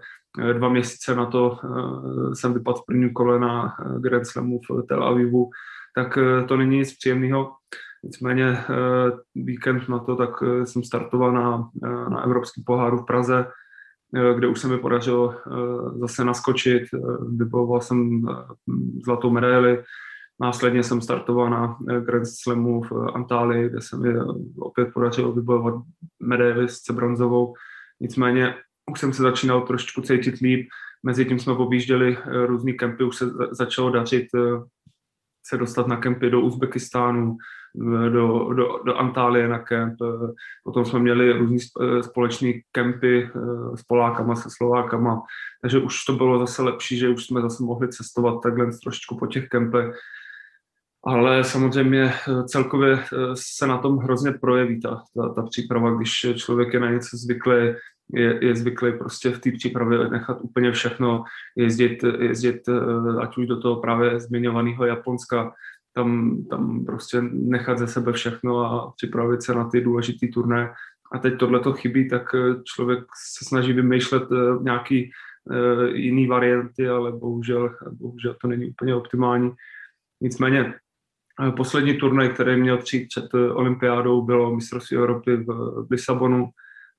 dva 0.52 0.68
měsíce 0.68 1.14
na 1.14 1.26
to 1.26 1.58
eh, 1.64 2.34
jsem 2.34 2.54
vypadl 2.54 2.78
v 2.78 2.86
prvním 2.86 3.12
kole 3.12 3.40
na 3.40 3.66
eh, 3.66 4.00
Grand 4.00 4.26
Slamu 4.26 4.60
v 4.70 4.86
Tel 4.88 5.04
Avivu, 5.04 5.50
tak 5.96 6.18
to 6.48 6.56
není 6.56 6.78
nic 6.78 6.96
příjemného. 6.96 7.52
Nicméně 8.04 8.64
víkend 9.34 9.88
na 9.88 9.98
to, 9.98 10.16
tak 10.16 10.30
jsem 10.64 10.84
startoval 10.84 11.32
na, 11.32 11.70
na 12.08 12.22
Evropský 12.22 12.62
poháru 12.66 12.98
v 12.98 13.06
Praze, 13.06 13.46
kde 14.34 14.46
už 14.46 14.60
se 14.60 14.68
mi 14.68 14.78
podařilo 14.78 15.34
zase 16.00 16.24
naskočit. 16.24 16.82
Vybojoval 17.36 17.80
jsem 17.80 18.22
zlatou 19.04 19.30
medaili, 19.30 19.84
Následně 20.40 20.82
jsem 20.82 21.00
startoval 21.00 21.50
na 21.50 21.78
Grand 22.00 22.26
Slamu 22.26 22.82
v 22.82 22.92
Antálii, 23.14 23.68
kde 23.68 23.80
se 23.80 23.96
mi 23.96 24.08
opět 24.58 24.88
podařilo 24.94 25.32
vybojovat 25.32 25.74
medaili 26.22 26.68
s 26.68 26.90
bronzovou. 26.90 27.54
Nicméně 28.00 28.54
už 28.90 29.00
jsem 29.00 29.12
se 29.12 29.22
začínal 29.22 29.60
trošičku 29.60 30.02
cítit 30.02 30.34
líp. 30.40 30.68
Mezi 31.02 31.24
tím 31.24 31.38
jsme 31.38 31.52
objížděli 31.52 32.18
různý 32.46 32.72
kempy, 32.72 33.04
už 33.04 33.16
se 33.16 33.26
začalo 33.50 33.90
dařit 33.90 34.26
se 35.46 35.56
dostat 35.56 35.86
na 35.86 35.96
kempy 35.96 36.30
do 36.30 36.40
Uzbekistánu, 36.40 37.36
do, 38.12 38.52
do, 38.52 38.78
do 38.84 38.96
Antálie 38.96 39.48
na 39.48 39.58
kemp. 39.58 39.94
Potom 40.64 40.84
jsme 40.84 40.98
měli 40.98 41.32
různý 41.32 41.58
společný 42.00 42.62
kempy 42.72 43.30
s 43.74 43.82
Polákama, 43.82 44.34
se 44.34 44.48
Slovákama, 44.56 45.22
takže 45.62 45.78
už 45.78 46.04
to 46.04 46.12
bylo 46.12 46.38
zase 46.38 46.62
lepší, 46.62 46.98
že 46.98 47.08
už 47.08 47.26
jsme 47.26 47.40
zase 47.40 47.62
mohli 47.62 47.88
cestovat 47.88 48.42
takhle 48.42 48.66
trošičku 48.82 49.18
po 49.18 49.26
těch 49.26 49.48
kempech. 49.48 49.96
Ale 51.06 51.44
samozřejmě 51.44 52.12
celkově 52.46 53.04
se 53.34 53.66
na 53.66 53.78
tom 53.78 53.98
hrozně 53.98 54.32
projeví 54.32 54.80
ta, 54.80 55.02
ta, 55.16 55.28
ta 55.28 55.42
příprava, 55.42 55.94
když 55.94 56.26
člověk 56.36 56.74
je 56.74 56.80
na 56.80 56.90
něco 56.90 57.16
zvyklý, 57.16 57.74
je, 58.12 58.46
je 58.46 58.56
zvyklý 58.56 58.98
prostě 58.98 59.30
v 59.30 59.38
té 59.38 59.52
přípravě 59.52 60.08
nechat 60.08 60.38
úplně 60.40 60.72
všechno, 60.72 61.24
jezdit, 61.56 62.04
jezdit 62.18 62.68
eh, 62.68 63.20
ať 63.20 63.38
už 63.38 63.46
do 63.46 63.60
toho 63.60 63.76
právě 63.76 64.20
zmiňovaného 64.20 64.86
Japonska, 64.86 65.52
tam, 65.92 66.38
tam 66.50 66.84
prostě 66.84 67.22
nechat 67.32 67.78
ze 67.78 67.86
sebe 67.86 68.12
všechno 68.12 68.58
a 68.58 68.92
připravit 68.96 69.42
se 69.42 69.54
na 69.54 69.68
ty 69.70 69.80
důležité 69.80 70.26
turné. 70.26 70.72
A 71.12 71.18
teď 71.18 71.38
tohle 71.38 71.60
to 71.60 71.72
chybí, 71.72 72.08
tak 72.08 72.34
eh, 72.34 72.62
člověk 72.64 73.04
se 73.38 73.44
snaží 73.44 73.72
vymýšlet 73.72 74.22
eh, 74.32 74.62
nějaký 74.62 75.10
jiný 75.92 76.26
varianty, 76.26 76.88
ale 76.88 77.12
bohužel, 77.12 77.76
bohužel 77.92 78.36
to 78.40 78.48
není 78.48 78.70
úplně 78.70 78.94
optimální. 78.94 79.52
Nicméně 80.20 80.74
poslední 81.56 81.94
turnaj, 81.94 82.28
který 82.28 82.60
měl 82.60 82.78
přijít 82.78 83.08
před 83.08 83.34
olympiádou, 83.34 84.22
bylo 84.22 84.54
mistrovství 84.54 84.96
Evropy 84.96 85.36
v 85.36 85.86
Lisabonu, 85.90 86.48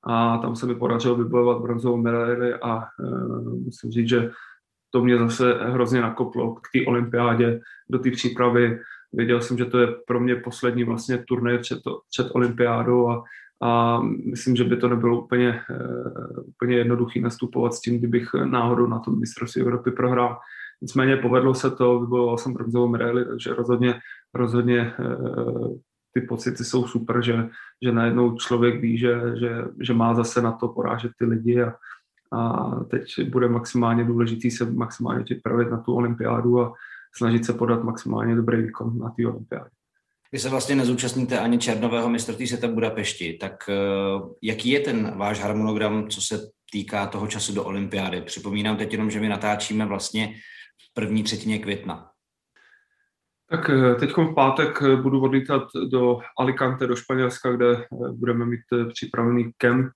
a 0.08 0.38
tam 0.38 0.56
se 0.56 0.66
mi 0.66 0.76
podařilo 0.76 1.16
vybojovat 1.16 1.62
bronzovou 1.62 1.98
medaili 1.98 2.54
a 2.54 2.76
uh, 2.76 3.60
musím 3.66 3.92
říct, 3.92 4.10
že 4.10 4.32
to 4.92 5.04
mě 5.04 5.18
zase 5.18 5.54
hrozně 5.62 6.02
nakoplo 6.02 6.56
k 6.56 6.68
té 6.74 6.86
olympiádě, 6.88 7.62
do 7.90 8.00
té 8.00 8.12
přípravy. 8.12 8.80
Věděl 9.14 9.42
jsem, 9.42 9.58
že 9.58 9.66
to 9.66 9.80
je 9.80 9.88
pro 10.08 10.20
mě 10.20 10.36
poslední 10.36 10.84
vlastně 10.84 11.24
turné 11.28 11.58
před, 11.58 11.80
před 12.10 12.28
olympiádou 12.32 13.10
a, 13.10 13.24
a 13.62 14.02
myslím, 14.26 14.56
že 14.56 14.64
by 14.64 14.78
to 14.78 14.90
nebylo 14.90 15.22
úplně, 15.22 15.62
úplně 16.48 16.78
jednoduché 16.78 17.22
nastupovat 17.22 17.74
s 17.74 17.82
tím, 17.82 18.00
kdybych 18.00 18.30
náhodou 18.34 18.88
na 18.88 19.00
tom 19.00 19.20
mistrovství 19.20 19.62
Evropy 19.62 19.92
prohrál. 19.92 20.38
Nicméně 20.82 21.18
povedlo 21.18 21.54
se 21.54 21.72
to, 21.72 22.00
vybojoval 22.00 22.38
jsem 22.38 22.54
bronzovou 22.54 22.88
medaili, 22.88 23.26
takže 23.26 23.54
rozhodně, 23.54 24.00
rozhodně 24.36 24.94
uh, 25.00 25.78
ty 26.14 26.22
pocity 26.22 26.64
jsou 26.64 26.88
super, 26.88 27.24
že, 27.24 27.50
že 27.84 27.92
najednou 27.92 28.36
člověk 28.36 28.82
ví, 28.82 28.98
že, 28.98 29.22
že, 29.40 29.50
že 29.82 29.94
má 29.94 30.16
zase 30.16 30.42
na 30.42 30.52
to 30.52 30.68
porážet 30.68 31.12
ty 31.20 31.26
lidi 31.26 31.62
a, 31.62 31.74
a 32.32 32.80
teď 32.84 33.30
bude 33.30 33.50
maximálně 33.50 34.04
důležitý 34.04 34.52
se 34.52 34.66
maximálně 34.72 35.24
připravit 35.24 35.72
na 35.72 35.78
tu 35.78 35.94
olympiádu 35.94 36.62
a 36.62 36.74
snažit 37.18 37.46
se 37.46 37.54
podat 37.54 37.84
maximálně 37.84 38.36
dobrý 38.36 38.62
výkon 38.62 39.00
na 39.00 39.10
té 39.10 39.28
olympiádě. 39.28 39.70
Vy 40.32 40.40
se 40.40 40.50
vlastně 40.50 40.76
nezúčastníte 40.76 41.40
ani 41.40 41.58
černového 41.58 42.10
mistrovství 42.10 42.48
světa 42.48 42.68
v 42.68 42.74
Budapešti, 42.74 43.38
tak 43.42 43.70
eh, 43.70 43.74
jaký 44.42 44.70
je 44.70 44.80
ten 44.80 45.18
váš 45.18 45.40
harmonogram, 45.40 46.08
co 46.10 46.22
se 46.22 46.40
týká 46.72 47.08
toho 47.08 47.28
času 47.28 47.54
do 47.54 47.64
olympiády? 47.64 48.22
Připomínám 48.22 48.78
teď 48.78 48.92
jenom, 48.92 49.12
že 49.12 49.20
my 49.20 49.30
natáčíme 49.30 49.86
vlastně 49.86 50.36
první 50.94 51.24
třetině 51.24 51.60
května. 51.60 52.10
Tak 53.56 53.70
eh, 53.70 53.96
teď 53.96 54.18
v 54.18 54.34
pátek 54.34 54.82
eh, 54.82 54.96
budu 54.96 55.22
odlítat 55.22 55.64
do 55.92 56.20
Alicante, 56.40 56.88
do 56.88 56.96
Španělska, 56.96 57.52
kde 57.52 57.72
eh, 57.72 57.86
budeme 58.12 58.46
mít 58.46 58.60
připravený 58.94 59.52
kemp, 59.58 59.92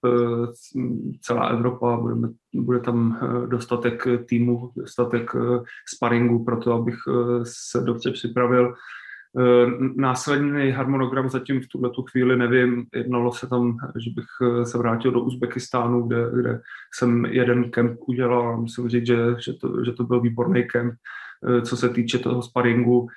celá 1.21 1.47
Evropa, 1.47 1.97
budeme, 1.97 2.27
bude 2.53 2.79
tam 2.79 3.19
dostatek 3.45 4.07
týmu, 4.25 4.71
dostatek 4.77 5.31
sparingu 5.95 6.45
pro 6.45 6.57
to, 6.57 6.73
abych 6.73 6.95
se 7.43 7.81
dobře 7.81 8.11
připravil. 8.11 8.73
Následný 9.95 10.71
harmonogram 10.71 11.29
zatím 11.29 11.61
v 11.61 11.67
tuhle 11.67 11.89
chvíli 12.11 12.37
nevím. 12.37 12.85
Jednalo 12.93 13.31
se 13.31 13.47
tam, 13.47 13.77
že 14.03 14.09
bych 14.15 14.25
se 14.63 14.77
vrátil 14.77 15.11
do 15.11 15.21
Uzbekistánu, 15.21 16.07
kde, 16.07 16.31
kde 16.35 16.61
jsem 16.93 17.25
jeden 17.25 17.71
kemp 17.71 17.99
udělal 18.07 18.57
musím 18.57 18.89
říct, 18.89 19.07
že, 19.07 19.17
že, 19.39 19.53
to, 19.53 19.83
že 19.85 19.91
to 19.91 20.03
byl 20.03 20.21
výborný 20.21 20.63
kemp, 20.63 20.93
co 21.63 21.77
se 21.77 21.89
týče 21.89 22.19
toho 22.19 22.41
sparingu 22.41 23.07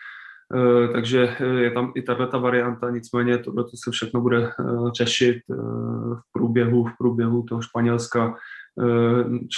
takže 0.92 1.36
eh, 1.40 1.44
je 1.44 1.70
tam 1.70 1.92
i 1.94 2.02
tato 2.02 2.40
varianta, 2.40 2.90
nicméně 2.90 3.38
tohle 3.38 3.64
se 3.84 3.90
všechno 3.90 4.20
bude 4.20 4.46
eh, 4.46 4.52
řešit 4.96 5.36
v 5.48 6.32
průběhu, 6.32 6.84
v 6.84 6.92
průběhu 6.98 7.42
toho 7.42 7.62
Španělska, 7.62 8.34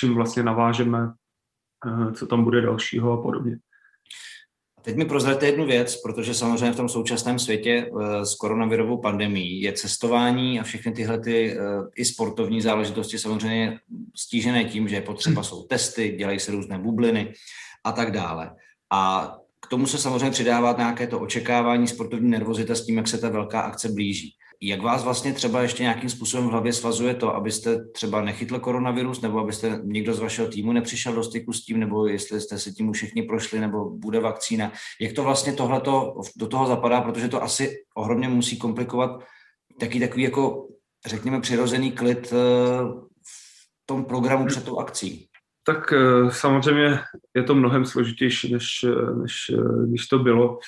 čím 0.00 0.14
vlastně 0.14 0.42
navážeme, 0.42 1.12
co 2.14 2.26
tam 2.26 2.44
bude 2.44 2.60
dalšího 2.60 3.12
a 3.12 3.22
podobně. 3.22 3.58
Teď 4.82 4.96
mi 4.96 5.04
prozraďte 5.04 5.46
jednu 5.46 5.66
věc, 5.66 6.02
protože 6.02 6.34
samozřejmě 6.34 6.72
v 6.72 6.76
tom 6.76 6.88
současném 6.88 7.38
světě 7.38 7.90
s 8.22 8.34
koronavirovou 8.34 9.00
pandemí 9.00 9.60
je 9.60 9.72
cestování 9.72 10.60
a 10.60 10.62
všechny 10.62 10.92
tyhle 10.92 11.20
ty, 11.20 11.58
i 11.96 12.04
sportovní 12.04 12.60
záležitosti 12.60 13.18
samozřejmě 13.18 13.78
stížené 14.16 14.64
tím, 14.64 14.88
že 14.88 15.00
potřeba 15.00 15.42
jsou 15.42 15.62
testy, 15.62 16.14
dělají 16.18 16.40
se 16.40 16.52
různé 16.52 16.78
bubliny 16.78 17.32
a 17.84 17.92
tak 17.92 18.10
dále. 18.12 18.50
A 18.92 19.32
k 19.64 19.68
tomu 19.68 19.86
se 19.86 19.98
samozřejmě 19.98 20.30
přidává 20.30 20.74
nějaké 20.78 21.06
to 21.06 21.20
očekávání, 21.20 21.88
sportovní 21.88 22.30
nervozita 22.30 22.74
s 22.74 22.86
tím, 22.86 22.96
jak 22.96 23.08
se 23.08 23.18
ta 23.18 23.28
velká 23.28 23.60
akce 23.60 23.88
blíží. 23.88 24.32
Jak 24.60 24.82
vás 24.82 25.04
vlastně 25.04 25.32
třeba 25.32 25.62
ještě 25.62 25.82
nějakým 25.82 26.10
způsobem 26.10 26.48
v 26.48 26.50
hlavě 26.50 26.72
svazuje 26.72 27.14
to, 27.14 27.34
abyste 27.34 27.84
třeba 27.84 28.22
nechytl 28.22 28.58
koronavirus, 28.58 29.20
nebo 29.20 29.38
abyste 29.38 29.80
někdo 29.84 30.14
z 30.14 30.18
vašeho 30.18 30.48
týmu 30.48 30.72
nepřišel 30.72 31.12
do 31.14 31.24
styku 31.24 31.52
s 31.52 31.64
tím, 31.64 31.80
nebo 31.80 32.06
jestli 32.06 32.40
jste 32.40 32.58
si 32.58 32.72
tím 32.72 32.92
všichni 32.92 33.22
prošli, 33.22 33.60
nebo 33.60 33.90
bude 33.90 34.20
vakcína. 34.20 34.72
Jak 35.00 35.12
to 35.12 35.22
vlastně 35.22 35.52
tohleto 35.52 36.14
do 36.36 36.46
toho 36.46 36.66
zapadá, 36.66 37.00
protože 37.00 37.28
to 37.28 37.42
asi 37.42 37.76
ohromně 37.94 38.28
musí 38.28 38.58
komplikovat 38.58 39.10
taky 39.80 40.00
takový 40.00 40.22
jako, 40.22 40.68
řekněme, 41.06 41.40
přirozený 41.40 41.92
klid 41.92 42.32
eh, 42.32 42.36
v 43.26 43.86
tom 43.86 44.04
programu 44.04 44.46
před 44.46 44.64
tou 44.64 44.78
akcí. 44.78 45.28
Tak 45.66 45.92
eh, 45.92 46.30
samozřejmě 46.30 47.00
je 47.34 47.42
to 47.42 47.54
mnohem 47.54 47.84
složitější, 47.84 48.52
než, 48.52 48.84
eh, 48.84 49.14
než 49.14 49.34
eh, 49.52 49.86
když 49.86 50.06
to 50.06 50.18
bylo. 50.18 50.58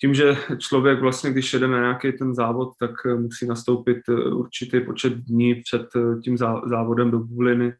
Tím, 0.00 0.14
že 0.14 0.36
člověk 0.58 1.00
vlastně, 1.00 1.30
když 1.30 1.52
jede 1.52 1.68
na 1.68 1.80
nějaký 1.80 2.12
ten 2.12 2.34
závod, 2.34 2.68
tak 2.80 2.90
musí 3.04 3.46
nastoupit 3.46 3.98
určitý 4.32 4.80
počet 4.80 5.12
dní 5.12 5.54
před 5.54 5.86
tím 6.24 6.36
závodem 6.66 7.10
do 7.10 7.18
bubliny, 7.18 7.74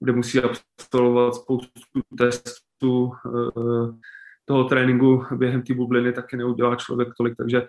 kde 0.00 0.12
musí 0.12 0.40
absolvovat 0.40 1.34
spoustu 1.34 2.00
testů. 2.18 3.12
Toho 4.44 4.64
tréninku 4.64 5.24
během 5.36 5.62
té 5.62 5.74
bubliny 5.74 6.12
taky 6.12 6.36
neudělá 6.36 6.76
člověk 6.76 7.08
tolik, 7.18 7.36
takže 7.36 7.66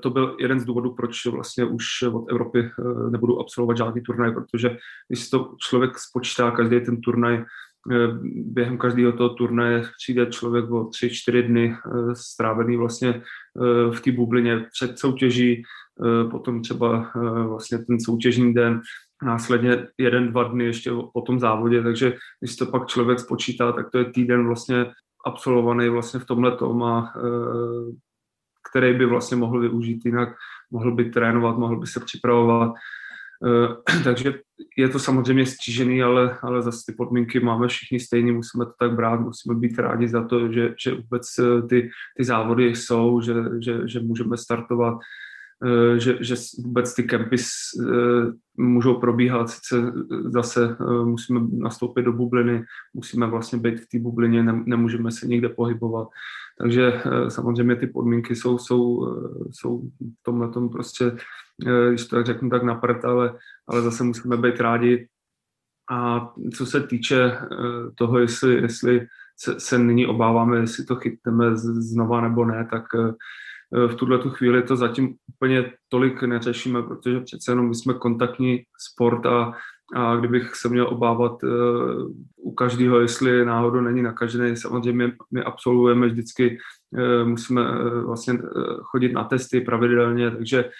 to 0.00 0.10
byl 0.10 0.36
jeden 0.40 0.60
z 0.60 0.64
důvodů, 0.64 0.94
proč 0.94 1.26
vlastně 1.26 1.64
už 1.64 1.84
od 2.02 2.30
Evropy 2.30 2.58
eh, 2.60 3.10
nebudu 3.10 3.40
absolvovat 3.40 3.76
žádný 3.76 4.02
turnaj, 4.02 4.34
protože 4.34 4.76
když 5.08 5.30
to 5.30 5.54
člověk 5.68 5.98
spočítá 5.98 6.50
každý 6.50 6.80
ten 6.80 7.00
turnaj, 7.00 7.34
eh, 7.34 7.44
během 8.34 8.78
každého 8.78 9.12
toho 9.12 9.28
turnaje 9.28 9.82
přijde 10.02 10.26
člověk 10.26 10.70
o 10.70 10.84
tři, 10.84 11.10
čtyři 11.10 11.42
dny 11.42 11.76
strávený 12.12 12.76
vlastně 12.76 13.22
v 13.92 14.00
té 14.00 14.12
bublině 14.12 14.66
před 14.72 14.98
soutěží, 14.98 15.62
potom 16.30 16.62
třeba 16.62 17.10
vlastně 17.46 17.78
ten 17.78 18.00
soutěžní 18.00 18.54
den, 18.54 18.80
následně 19.22 19.86
jeden, 19.98 20.30
dva 20.30 20.42
dny 20.42 20.64
ještě 20.64 20.90
po 21.12 21.20
tom 21.20 21.40
závodě, 21.40 21.82
takže 21.82 22.16
když 22.40 22.56
to 22.56 22.66
pak 22.66 22.86
člověk 22.86 23.18
spočítá, 23.18 23.72
tak 23.72 23.90
to 23.90 23.98
je 23.98 24.04
týden 24.04 24.46
vlastně 24.46 24.86
absolvovaný 25.26 25.88
vlastně 25.88 26.20
v 26.20 26.24
tomhle 26.24 26.56
tom 26.56 26.82
a 26.82 27.12
který 28.70 28.98
by 28.98 29.06
vlastně 29.06 29.36
mohl 29.36 29.60
využít 29.60 30.04
jinak, 30.04 30.28
mohl 30.70 30.94
by 30.94 31.04
trénovat, 31.04 31.58
mohl 31.58 31.76
by 31.76 31.86
se 31.86 32.00
připravovat. 32.00 32.72
Eh, 33.46 34.00
takže 34.04 34.34
je 34.76 34.88
to 34.88 34.98
samozřejmě 34.98 35.46
stížený, 35.46 36.02
ale, 36.02 36.38
ale 36.42 36.62
zase 36.62 36.78
ty 36.86 36.92
podmínky 36.92 37.40
máme 37.40 37.68
všichni 37.68 38.00
stejný, 38.00 38.32
musíme 38.32 38.64
to 38.64 38.72
tak 38.78 38.92
brát, 38.94 39.20
musíme 39.20 39.54
být 39.54 39.78
rádi 39.78 40.08
za 40.08 40.24
to, 40.24 40.52
že, 40.52 40.74
že 40.78 40.94
vůbec 40.94 41.26
eh, 41.38 41.62
ty, 41.62 41.90
ty 42.16 42.24
závody 42.24 42.64
jsou, 42.64 43.20
že, 43.20 43.34
že, 43.60 43.88
že 43.88 44.00
můžeme 44.00 44.36
startovat, 44.36 44.98
že, 45.96 46.18
že 46.20 46.34
vůbec 46.58 46.94
ty 46.94 47.02
kempy 47.02 47.36
můžou 48.58 48.94
probíhat, 48.94 49.50
sice 49.50 49.92
zase 50.24 50.76
musíme 51.04 51.40
nastoupit 51.52 52.02
do 52.02 52.12
bubliny, 52.12 52.64
musíme 52.94 53.26
vlastně 53.26 53.58
být 53.58 53.80
v 53.80 53.86
té 53.92 53.98
bublině, 53.98 54.42
nemůžeme 54.42 55.10
se 55.10 55.26
nikde 55.26 55.48
pohybovat, 55.48 56.08
takže 56.60 56.92
eh, 56.92 57.30
samozřejmě 57.30 57.76
ty 57.76 57.86
podmínky 57.86 58.36
jsou, 58.36 58.58
jsou, 58.58 59.08
eh, 59.08 59.44
jsou 59.50 59.78
v 59.80 60.22
tomhle 60.22 60.48
tom 60.48 60.68
prostě, 60.68 61.16
eh, 61.66 61.88
když 61.88 62.06
to 62.06 62.16
tak 62.16 62.26
řeknu, 62.26 62.50
tak 62.50 62.62
naprt, 62.62 63.04
ale, 63.04 63.38
ale 63.68 63.82
zase 63.82 64.04
musíme 64.04 64.36
být 64.36 64.60
rádi. 64.60 65.08
A 65.90 66.30
co 66.54 66.66
se 66.66 66.80
týče 66.80 67.38
toho, 67.94 68.18
jestli, 68.18 68.54
jestli 68.54 69.06
se, 69.36 69.60
se 69.60 69.78
nyní 69.78 70.06
obáváme, 70.06 70.58
jestli 70.58 70.84
to 70.84 70.96
chytneme 70.96 71.56
znova 71.56 72.20
nebo 72.20 72.44
ne, 72.44 72.68
tak 72.70 72.84
v 73.72 73.94
tuhle 73.94 74.18
tu 74.18 74.30
chvíli 74.30 74.62
to 74.62 74.76
zatím 74.76 75.14
úplně 75.34 75.72
tolik 75.88 76.22
neřešíme, 76.22 76.82
protože 76.82 77.20
přece 77.20 77.52
jenom 77.52 77.68
my 77.68 77.74
jsme 77.74 77.94
kontaktní 77.94 78.62
sport 78.78 79.26
a 79.26 79.52
a 79.94 80.16
kdybych 80.16 80.54
se 80.54 80.68
měl 80.68 80.88
obávat 80.88 81.42
uh, 81.42 81.50
u 82.36 82.52
každého, 82.54 83.00
jestli 83.00 83.44
náhodou 83.44 83.80
není 83.80 84.02
nakažený, 84.02 84.56
samozřejmě 84.56 85.12
my 85.30 85.42
absolvujeme 85.42 86.06
vždycky, 86.06 86.58
uh, 86.90 87.28
musíme 87.28 87.70
uh, 87.70 88.04
vlastně 88.06 88.38
chodit 88.82 89.12
na 89.12 89.24
testy 89.24 89.60
pravidelně, 89.60 90.30
takže 90.30 90.70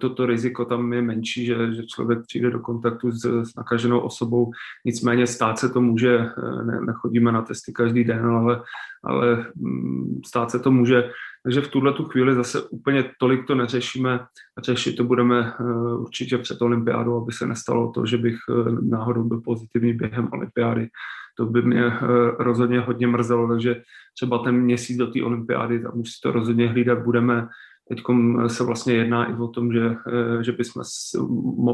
toto 0.00 0.26
riziko 0.26 0.64
tam 0.64 0.92
je 0.92 1.02
menší, 1.02 1.46
že, 1.46 1.74
že 1.74 1.86
člověk 1.86 2.18
přijde 2.28 2.50
do 2.50 2.60
kontaktu 2.60 3.12
s, 3.12 3.24
s 3.24 3.54
nakaženou 3.56 4.00
osobou, 4.00 4.50
nicméně 4.84 5.26
stát 5.26 5.58
se 5.58 5.68
to 5.68 5.80
může, 5.80 6.18
ne, 6.62 6.80
nechodíme 6.80 7.32
na 7.32 7.42
testy 7.42 7.72
každý 7.72 8.04
den, 8.04 8.26
ale, 8.26 8.62
ale 9.04 9.46
um, 9.60 10.20
stát 10.26 10.50
se 10.50 10.58
to 10.58 10.70
může 10.70 11.10
takže 11.42 11.60
v 11.60 11.68
tuhle 11.68 11.92
tu 11.92 12.04
chvíli 12.04 12.34
zase 12.34 12.62
úplně 12.62 13.10
tolik 13.18 13.46
to 13.46 13.54
neřešíme. 13.54 14.20
Řešit 14.62 14.96
to 14.96 15.04
budeme 15.04 15.52
eh, 15.60 15.64
určitě 15.98 16.38
před 16.38 16.62
olympiádou, 16.62 17.22
aby 17.22 17.32
se 17.32 17.46
nestalo 17.46 17.92
to, 17.92 18.06
že 18.06 18.18
bych 18.18 18.36
eh, 18.50 18.72
náhodou 18.82 19.24
byl 19.24 19.40
pozitivní 19.40 19.92
během 19.92 20.28
olympiády. 20.32 20.88
To 21.36 21.46
by 21.46 21.62
mě 21.62 21.86
eh, 21.86 22.00
rozhodně 22.38 22.80
hodně 22.80 23.06
mrzelo, 23.06 23.48
takže 23.48 23.82
třeba 24.16 24.38
ten 24.38 24.60
měsíc 24.60 24.96
do 24.96 25.06
té 25.06 25.22
olympiády, 25.22 25.82
tam 25.82 26.00
už 26.00 26.10
si 26.10 26.20
to 26.22 26.32
rozhodně 26.32 26.68
hlídat 26.68 26.98
budeme. 26.98 27.48
Teď 27.88 28.02
se 28.46 28.64
vlastně 28.64 28.94
jedná 28.94 29.30
i 29.30 29.34
o 29.34 29.48
tom, 29.48 29.72
že, 29.72 29.96
že 30.40 30.52
bychom 30.52 30.82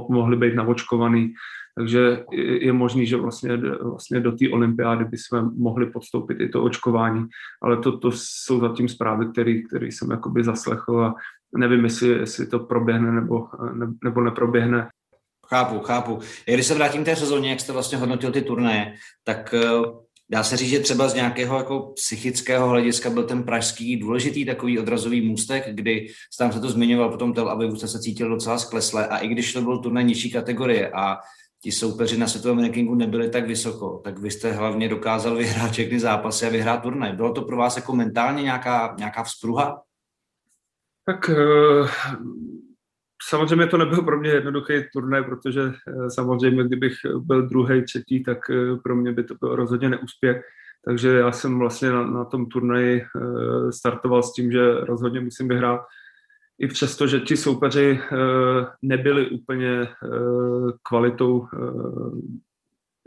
mohli 0.08 0.36
být 0.36 0.54
navočkovaný 0.54 1.34
takže 1.78 2.24
je 2.60 2.72
možný, 2.72 3.06
že 3.06 3.16
vlastně, 3.16 3.56
vlastně 3.82 4.20
do 4.20 4.32
té 4.32 4.50
olympiády 4.50 5.04
bychom 5.04 5.50
mohli 5.56 5.86
podstoupit 5.86 6.40
i 6.40 6.48
to 6.48 6.62
očkování, 6.62 7.26
ale 7.62 7.76
to, 7.76 7.98
to 7.98 8.10
jsou 8.14 8.60
zatím 8.60 8.88
zprávy, 8.88 9.26
které 9.68 9.86
jsem 9.86 10.10
jakoby 10.10 10.44
zaslechl 10.44 11.04
a 11.04 11.14
nevím, 11.56 11.84
jestli, 11.84 12.08
jestli 12.08 12.46
to 12.46 12.58
proběhne 12.58 13.12
nebo, 13.12 13.48
ne, 13.72 13.86
nebo 14.04 14.20
neproběhne. 14.20 14.88
Chápu, 15.46 15.80
chápu. 15.80 16.18
Když 16.46 16.66
se 16.66 16.74
vrátím 16.74 17.02
k 17.02 17.04
té 17.04 17.16
sezóně, 17.16 17.50
jak 17.50 17.60
jste 17.60 17.72
vlastně 17.72 17.98
hodnotil 17.98 18.32
ty 18.32 18.42
turnaje, 18.42 18.94
tak 19.24 19.54
eh, 19.54 19.68
dá 20.30 20.42
se 20.42 20.56
říct, 20.56 20.70
že 20.70 20.80
třeba 20.80 21.08
z 21.08 21.14
nějakého 21.14 21.56
jako 21.56 21.80
psychického 21.80 22.68
hlediska 22.68 23.10
byl 23.10 23.24
ten 23.24 23.42
pražský 23.42 23.96
důležitý 23.96 24.44
takový 24.44 24.78
odrazový 24.78 25.28
můstek, 25.28 25.64
kdy 25.74 26.06
tam 26.38 26.52
se 26.52 26.60
to 26.60 26.70
zmiňoval, 26.70 27.10
potom 27.10 27.34
Tel 27.34 27.48
Avivu 27.48 27.76
se 27.76 28.00
cítil 28.00 28.28
docela 28.28 28.58
sklesle 28.58 29.06
a 29.06 29.18
i 29.18 29.28
když 29.28 29.52
to 29.52 29.62
byl 29.62 29.78
turnaj 29.78 30.04
nižší 30.04 30.30
kategorie 30.30 30.90
a 30.90 31.16
ti 31.62 31.72
soupeři 31.72 32.18
na 32.18 32.26
světovém 32.26 32.58
rankingu 32.58 32.94
nebyli 32.94 33.30
tak 33.30 33.46
vysoko, 33.46 34.00
tak 34.04 34.18
vy 34.18 34.30
jste 34.30 34.52
hlavně 34.52 34.88
dokázal 34.88 35.36
vyhrát 35.36 35.72
všechny 35.72 36.00
zápasy 36.00 36.46
a 36.46 36.50
vyhrát 36.50 36.82
turnaj. 36.82 37.12
Bylo 37.12 37.32
to 37.32 37.42
pro 37.42 37.56
vás 37.56 37.76
jako 37.76 37.96
mentálně 37.96 38.42
nějaká, 38.42 38.94
nějaká 38.98 39.22
vzpruha? 39.22 39.82
Tak 41.06 41.30
eh, 41.30 41.88
samozřejmě 43.28 43.66
to 43.66 43.78
nebyl 43.78 44.02
pro 44.02 44.20
mě 44.20 44.30
jednoduchý 44.30 44.72
turnaj, 44.92 45.22
protože 45.24 45.60
eh, 45.62 46.10
samozřejmě, 46.10 46.64
kdybych 46.64 46.94
byl 47.18 47.48
druhý, 47.48 47.82
třetí, 47.82 48.22
tak 48.22 48.38
eh, 48.50 48.76
pro 48.82 48.96
mě 48.96 49.12
by 49.12 49.24
to 49.24 49.34
byl 49.34 49.56
rozhodně 49.56 49.88
neúspěch. 49.88 50.42
Takže 50.84 51.08
já 51.08 51.32
jsem 51.32 51.58
vlastně 51.58 51.90
na, 51.90 52.06
na 52.06 52.24
tom 52.24 52.46
turnaji 52.46 53.04
startoval 53.70 54.22
s 54.22 54.32
tím, 54.32 54.52
že 54.52 54.74
rozhodně 54.74 55.20
musím 55.20 55.48
vyhrát 55.48 55.80
i 56.58 56.66
přesto, 56.66 57.06
že 57.06 57.20
ti 57.20 57.36
soupeři 57.36 58.00
eh, 58.00 58.16
nebyli 58.82 59.30
úplně 59.30 59.80
eh, 59.80 59.88
kvalitou 60.82 61.46
eh, 61.52 61.58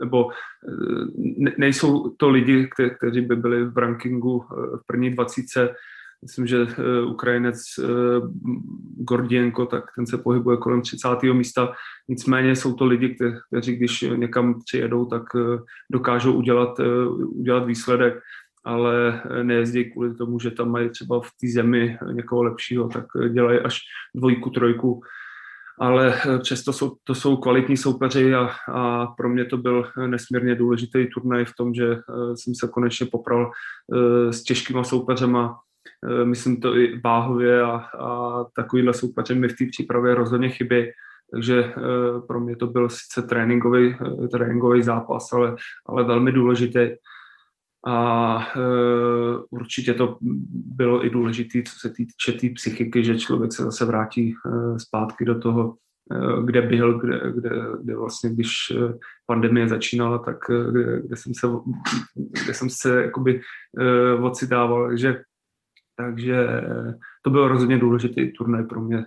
nebo 0.00 0.30
nejsou 1.58 2.08
to 2.08 2.30
lidi, 2.30 2.70
kteří 2.98 3.20
by 3.20 3.36
byli 3.36 3.64
v 3.64 3.78
rankingu 3.78 4.44
v 4.50 4.86
první 4.86 5.10
dvacíce. 5.10 5.74
Myslím, 6.22 6.46
že 6.46 6.66
Ukrajinec 7.06 7.58
Gordienko, 8.96 9.66
tak 9.66 9.84
ten 9.96 10.06
se 10.06 10.18
pohybuje 10.18 10.56
kolem 10.56 10.82
30. 10.82 11.08
místa. 11.32 11.72
Nicméně 12.08 12.56
jsou 12.56 12.74
to 12.74 12.84
lidi, 12.84 13.16
kteří 13.50 13.76
když 13.76 14.04
někam 14.16 14.60
přijedou, 14.64 15.06
tak 15.06 15.22
dokážou 15.92 16.32
udělat, 16.32 16.80
udělat 17.18 17.66
výsledek 17.66 18.14
ale 18.68 19.22
nejezdí 19.42 19.90
kvůli 19.90 20.14
tomu, 20.14 20.38
že 20.38 20.50
tam 20.50 20.70
mají 20.70 20.90
třeba 20.90 21.20
v 21.20 21.30
té 21.40 21.48
zemi 21.52 21.98
někoho 22.12 22.42
lepšího, 22.42 22.88
tak 22.88 23.06
dělají 23.32 23.58
až 23.58 23.78
dvojku, 24.14 24.50
trojku. 24.50 25.00
Ale 25.80 26.20
přesto 26.42 26.72
jsou, 26.72 26.96
to 27.04 27.14
jsou 27.14 27.36
kvalitní 27.36 27.76
soupeři 27.76 28.34
a, 28.34 28.50
a 28.68 29.06
pro 29.06 29.28
mě 29.28 29.44
to 29.44 29.56
byl 29.56 29.90
nesmírně 30.06 30.54
důležitý 30.54 31.06
turnaj 31.14 31.44
v 31.44 31.54
tom, 31.58 31.74
že 31.74 31.92
eh, 31.92 32.36
jsem 32.36 32.54
se 32.54 32.68
konečně 32.68 33.06
popral 33.06 33.50
eh, 33.50 34.32
s 34.32 34.42
těžkýma 34.42 34.84
soupeřema. 34.84 35.56
Eh, 36.06 36.24
myslím 36.24 36.60
to 36.60 36.76
i 36.76 37.00
váhově 37.04 37.62
a, 37.62 37.76
a 37.98 38.44
takovýhle 38.56 38.94
soupeře 38.94 39.34
mi 39.34 39.48
v 39.48 39.56
té 39.56 39.64
přípravě 39.70 40.14
rozhodně 40.14 40.48
chybí. 40.48 40.86
Takže 41.32 41.74
pro 42.26 42.40
mě 42.40 42.56
to 42.56 42.66
byl 42.66 42.88
sice 42.88 43.22
tréninkový, 43.22 43.96
tréninkový 44.32 44.82
zápas, 44.82 45.32
ale, 45.32 45.56
ale 45.86 46.04
velmi 46.04 46.32
důležitý. 46.32 46.88
A 47.86 48.36
uh, 48.56 49.42
určitě 49.50 49.94
to 49.94 50.18
bylo 50.76 51.06
i 51.06 51.10
důležité, 51.10 51.62
co 51.62 51.78
se 51.78 51.90
týče 51.90 52.32
té 52.32 52.38
tý 52.38 52.50
psychiky, 52.50 53.04
že 53.04 53.18
člověk 53.18 53.52
se 53.52 53.62
zase 53.62 53.84
vrátí 53.84 54.34
uh, 54.34 54.76
zpátky 54.76 55.24
do 55.24 55.38
toho, 55.38 55.74
uh, 56.10 56.44
kde 56.44 56.62
byl, 56.62 56.98
kde, 56.98 57.20
kde, 57.34 57.50
kde 57.82 57.96
vlastně, 57.96 58.30
když 58.30 58.72
pandemie 59.26 59.68
začínala, 59.68 60.18
tak 60.18 60.36
kde, 60.70 61.02
kde 61.02 61.16
jsem 61.16 61.32
se, 61.34 61.46
kde 62.44 62.54
jsem 62.54 62.70
se 62.70 63.02
jakoby 63.02 63.40
uh, 64.16 64.24
ocitával. 64.24 64.88
Takže, 64.88 65.22
takže 65.98 66.46
to 67.22 67.30
bylo 67.30 67.48
rozhodně 67.48 67.78
důležitý 67.78 68.32
turnaj 68.32 68.64
pro 68.64 68.80
mě. 68.80 69.04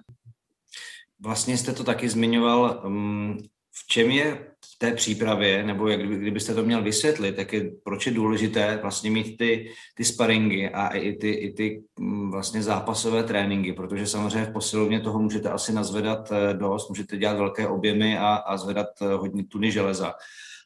Vlastně 1.20 1.58
jste 1.58 1.74
to 1.74 1.84
taky 1.84 2.10
zmiňoval. 2.10 2.82
Um, 2.86 3.38
v 3.74 3.88
čem 3.88 4.10
je 4.10 4.48
v 4.66 4.80
té 4.80 4.94
přípravě, 4.94 5.64
nebo 5.64 5.88
jak 5.88 6.02
kdybyste 6.02 6.54
to 6.54 6.64
měl 6.64 6.84
vysvětlit, 6.84 7.36
tak 7.36 7.54
je, 7.54 7.72
proč 7.84 8.06
je 8.06 8.14
důležité 8.14 8.80
vlastně 8.82 9.12
mít 9.12 9.38
ty, 9.38 9.72
ty 9.96 10.04
sparingy 10.04 10.70
a 10.70 10.88
i 10.88 11.14
ty, 11.14 11.30
i 11.30 11.54
ty 11.54 11.84
mm, 12.00 12.32
vlastně 12.32 12.64
zápasové 12.64 13.24
tréninky, 13.24 13.74
protože 13.74 14.08
samozřejmě 14.08 14.46
v 14.46 14.54
posilovně 14.54 15.00
toho 15.00 15.20
můžete 15.20 15.50
asi 15.50 15.74
nazvedat 15.74 16.32
eh, 16.32 16.54
dost, 16.54 16.90
můžete 16.90 17.18
dělat 17.18 17.38
velké 17.38 17.68
objemy 17.68 18.18
a, 18.18 18.36
a 18.36 18.58
zvedat 18.58 18.88
eh, 19.02 19.06
hodně 19.14 19.44
tuny 19.44 19.72
železa. 19.72 20.14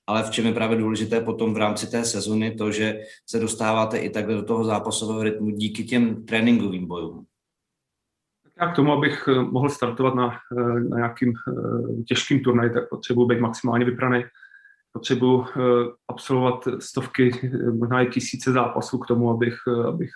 Ale 0.08 0.24
v 0.24 0.30
čem 0.30 0.46
je 0.46 0.54
právě 0.54 0.78
důležité 0.78 1.22
potom 1.22 1.54
v 1.54 1.58
rámci 1.58 1.92
té 1.92 2.06
sezony 2.06 2.56
to, 2.56 2.72
že 2.72 3.00
se 3.26 3.40
dostáváte 3.40 3.98
i 3.98 4.10
takhle 4.10 4.36
do 4.36 4.44
toho 4.44 4.64
zápasového 4.64 5.24
rytmu 5.24 5.50
díky 5.50 5.84
těm 5.84 6.26
tréninkovým 6.26 6.88
bojům. 6.88 7.26
Já 8.62 8.72
k 8.72 8.76
tomu, 8.76 8.92
abych 8.92 9.28
eh, 9.28 9.42
mohl 9.42 9.70
startovat 9.70 10.16
na, 10.16 10.40
eh, 10.58 10.80
na 10.80 10.98
nějakým 10.98 11.34
eh, 11.48 12.04
těžkým 12.04 12.40
turnaji, 12.40 12.70
tak 12.70 12.90
potřebuji 12.90 13.26
být 13.26 13.40
maximálně 13.40 13.86
vypraný. 13.86 14.24
Potřebuji 14.92 15.46
absolvovat 16.08 16.68
stovky, 16.80 17.52
možná 17.80 18.02
i 18.02 18.10
tisíce 18.10 18.52
zápasů 18.52 18.98
k 18.98 19.08
tomu, 19.08 19.32
abych, 19.32 19.56
abych 19.88 20.12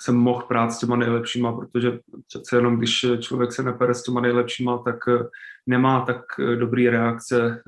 se 0.00 0.12
mohl 0.12 0.42
prát 0.42 0.70
s 0.70 0.78
těma 0.78 0.96
nejlepšíma, 0.96 1.52
protože 1.52 1.98
přece 2.28 2.56
jenom, 2.56 2.78
když 2.78 3.06
člověk 3.20 3.52
se 3.52 3.62
nepere 3.62 3.94
s 3.94 4.02
těma 4.02 4.20
nejlepšíma, 4.20 4.78
tak 4.78 4.96
nemá 5.66 6.00
tak 6.00 6.20
dobrý 6.58 6.88
reakce. 6.88 7.62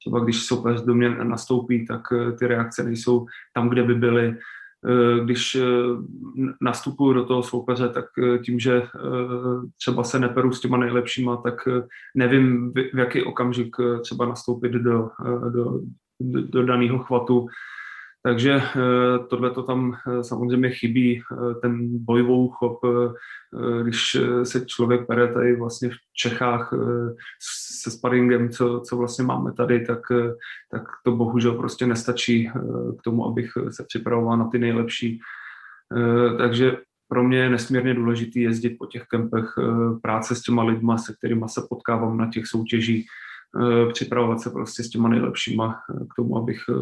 Třeba 0.00 0.20
když 0.20 0.42
soupeř 0.42 0.80
do 0.80 0.94
mě 0.94 1.10
nastoupí, 1.10 1.86
tak 1.86 2.02
ty 2.38 2.46
reakce 2.46 2.82
nejsou 2.82 3.26
tam, 3.54 3.68
kde 3.68 3.82
by 3.82 3.94
byly 3.94 4.36
Eh, 4.86 5.24
když 5.24 5.54
eh, 5.54 5.62
nastupuju 6.60 7.12
do 7.12 7.24
toho 7.24 7.42
soupeře, 7.42 7.88
tak 7.88 8.04
eh, 8.18 8.38
tím, 8.38 8.58
že 8.58 8.82
třeba 9.78 10.04
se 10.04 10.18
neperu 10.18 10.52
s 10.52 10.60
těma 10.60 10.76
nejlepšíma, 10.76 11.36
tak 11.36 11.68
nevím, 12.14 12.72
v 12.72 12.98
jaký 12.98 13.22
okamžik 13.22 13.76
třeba 14.02 14.26
nastoupit 14.26 14.72
do, 14.72 15.10
do, 15.50 15.80
do 16.20 16.66
daného 16.66 16.98
chvatu. 16.98 17.46
Takže 18.26 18.52
eh, 18.52 19.18
tohle 19.28 19.50
to 19.50 19.62
tam 19.62 19.94
eh, 19.94 20.24
samozřejmě 20.24 20.70
chybí, 20.70 21.22
eh, 21.22 21.54
ten 21.54 22.04
bojovou 22.04 22.48
chop, 22.48 22.80
když 23.82 24.16
se 24.42 24.66
člověk 24.66 25.06
pere 25.06 25.32
tady 25.32 25.56
vlastně 25.56 25.88
v 25.88 25.96
Čechách 26.12 26.74
se 27.82 27.90
sparingem, 27.90 28.48
co, 28.48 28.80
co 28.80 28.96
vlastně 28.96 29.24
máme 29.24 29.52
tady, 29.52 29.84
tak, 29.86 30.00
tak 30.70 30.82
to 31.04 31.12
bohužel 31.12 31.52
prostě 31.52 31.86
nestačí 31.86 32.50
k 32.98 33.02
tomu, 33.02 33.26
abych 33.26 33.52
se 33.70 33.84
připravoval 33.88 34.38
na 34.38 34.48
ty 34.48 34.58
nejlepší. 34.58 35.20
Takže 36.38 36.76
pro 37.08 37.24
mě 37.24 37.38
je 37.38 37.50
nesmírně 37.50 37.94
důležité 37.94 38.40
jezdit 38.40 38.76
po 38.78 38.86
těch 38.86 39.04
kempech, 39.10 39.54
práce 40.02 40.34
s 40.34 40.42
těma 40.42 40.62
lidma, 40.62 40.98
se 40.98 41.14
kterými 41.14 41.44
se 41.48 41.66
potkávám 41.70 42.18
na 42.18 42.30
těch 42.30 42.46
soutěžích, 42.46 43.06
připravovat 43.92 44.40
se 44.40 44.50
prostě 44.50 44.82
s 44.82 44.90
těma 44.90 45.08
nejlepšíma 45.08 45.74
eh, 45.74 46.04
k 46.04 46.14
tomu, 46.16 46.36
abych 46.36 46.60
eh, 46.68 46.72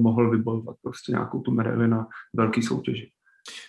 mohl 0.00 0.30
vybojovat 0.30 0.76
prostě 0.82 1.12
nějakou 1.12 1.40
tu 1.40 1.50
medaili 1.50 1.88
na 1.88 2.06
velký 2.34 2.62
soutěži. 2.62 3.10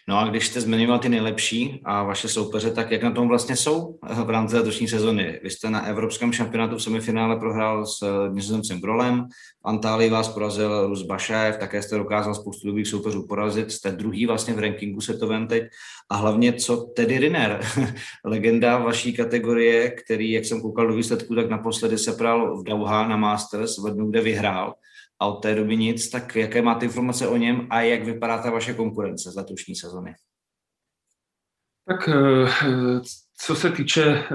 No 0.07 0.19
a 0.19 0.27
když 0.27 0.47
jste 0.47 0.61
zmiňoval 0.61 0.99
ty 0.99 1.09
nejlepší 1.09 1.81
a 1.85 2.03
vaše 2.03 2.27
soupeře, 2.27 2.71
tak 2.71 2.91
jak 2.91 3.03
na 3.03 3.11
tom 3.11 3.27
vlastně 3.27 3.55
jsou 3.55 3.99
v 4.25 4.29
rámci 4.29 4.55
letošní 4.55 4.87
sezony? 4.87 5.39
Vy 5.43 5.49
jste 5.49 5.69
na 5.69 5.85
Evropském 5.85 6.33
šampionátu 6.33 6.77
v 6.77 6.83
semifinále 6.83 7.35
prohrál 7.35 7.85
s 7.85 8.01
eh, 8.01 8.33
nizozemcem 8.33 8.81
Grolem, 8.81 9.27
v 9.63 9.67
Antálii 9.67 10.09
vás 10.09 10.29
porazil 10.29 10.87
Rus 10.87 11.01
Bašajev, 11.01 11.57
také 11.57 11.81
jste 11.81 11.97
dokázal 11.97 12.35
spoustu 12.35 12.67
dobrých 12.67 12.87
soupeřů 12.87 13.27
porazit, 13.27 13.71
jste 13.71 13.91
druhý 13.91 14.25
vlastně 14.25 14.53
v 14.53 14.59
rankingu 14.59 15.01
světovém 15.01 15.47
teď. 15.47 15.63
A 16.09 16.15
hlavně 16.15 16.53
co 16.53 16.77
Teddy 16.77 17.17
Riner, 17.17 17.59
legenda 18.25 18.77
vaší 18.77 19.13
kategorie, 19.13 19.89
který, 19.91 20.31
jak 20.31 20.45
jsem 20.45 20.61
koukal 20.61 20.87
do 20.87 20.93
výsledku, 20.93 21.35
tak 21.35 21.49
naposledy 21.49 21.97
se 21.97 22.13
pral 22.13 22.61
v 22.61 22.63
Dauha 22.63 23.07
na 23.07 23.17
Masters 23.17 23.77
v 23.77 23.93
dnu, 23.93 24.09
kde 24.09 24.21
vyhrál 24.21 24.73
a 25.19 25.27
od 25.27 25.41
té 25.41 25.55
doby 25.55 25.77
nic, 25.77 26.09
tak 26.09 26.35
jaké 26.35 26.61
máte 26.61 26.85
informace 26.85 27.27
o 27.27 27.37
něm 27.37 27.67
a 27.69 27.81
jak 27.81 28.03
vypadá 28.03 28.43
ta 28.43 28.51
vaše 28.51 28.73
konkurence 28.73 29.31
z 29.31 29.35
letošní 29.35 29.75
sezony? 29.75 30.15
Tak 31.87 32.09
eh, 32.09 33.01
co 33.45 33.55
se 33.55 33.71
týče 33.71 34.03
eh, 34.03 34.25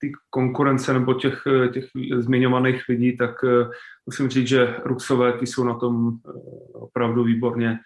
ty 0.00 0.12
konkurence 0.30 0.92
nebo 0.92 1.14
těch, 1.14 1.42
těch 1.72 1.84
zmiňovaných 2.18 2.82
lidí, 2.88 3.16
tak 3.16 3.44
eh, 3.44 3.68
musím 4.06 4.28
říct, 4.28 4.48
že 4.48 4.76
Rusové 4.84 5.32
ty 5.32 5.46
jsou 5.46 5.64
na 5.64 5.78
tom 5.78 6.10
opravdu 6.72 7.24
výborně. 7.24 7.78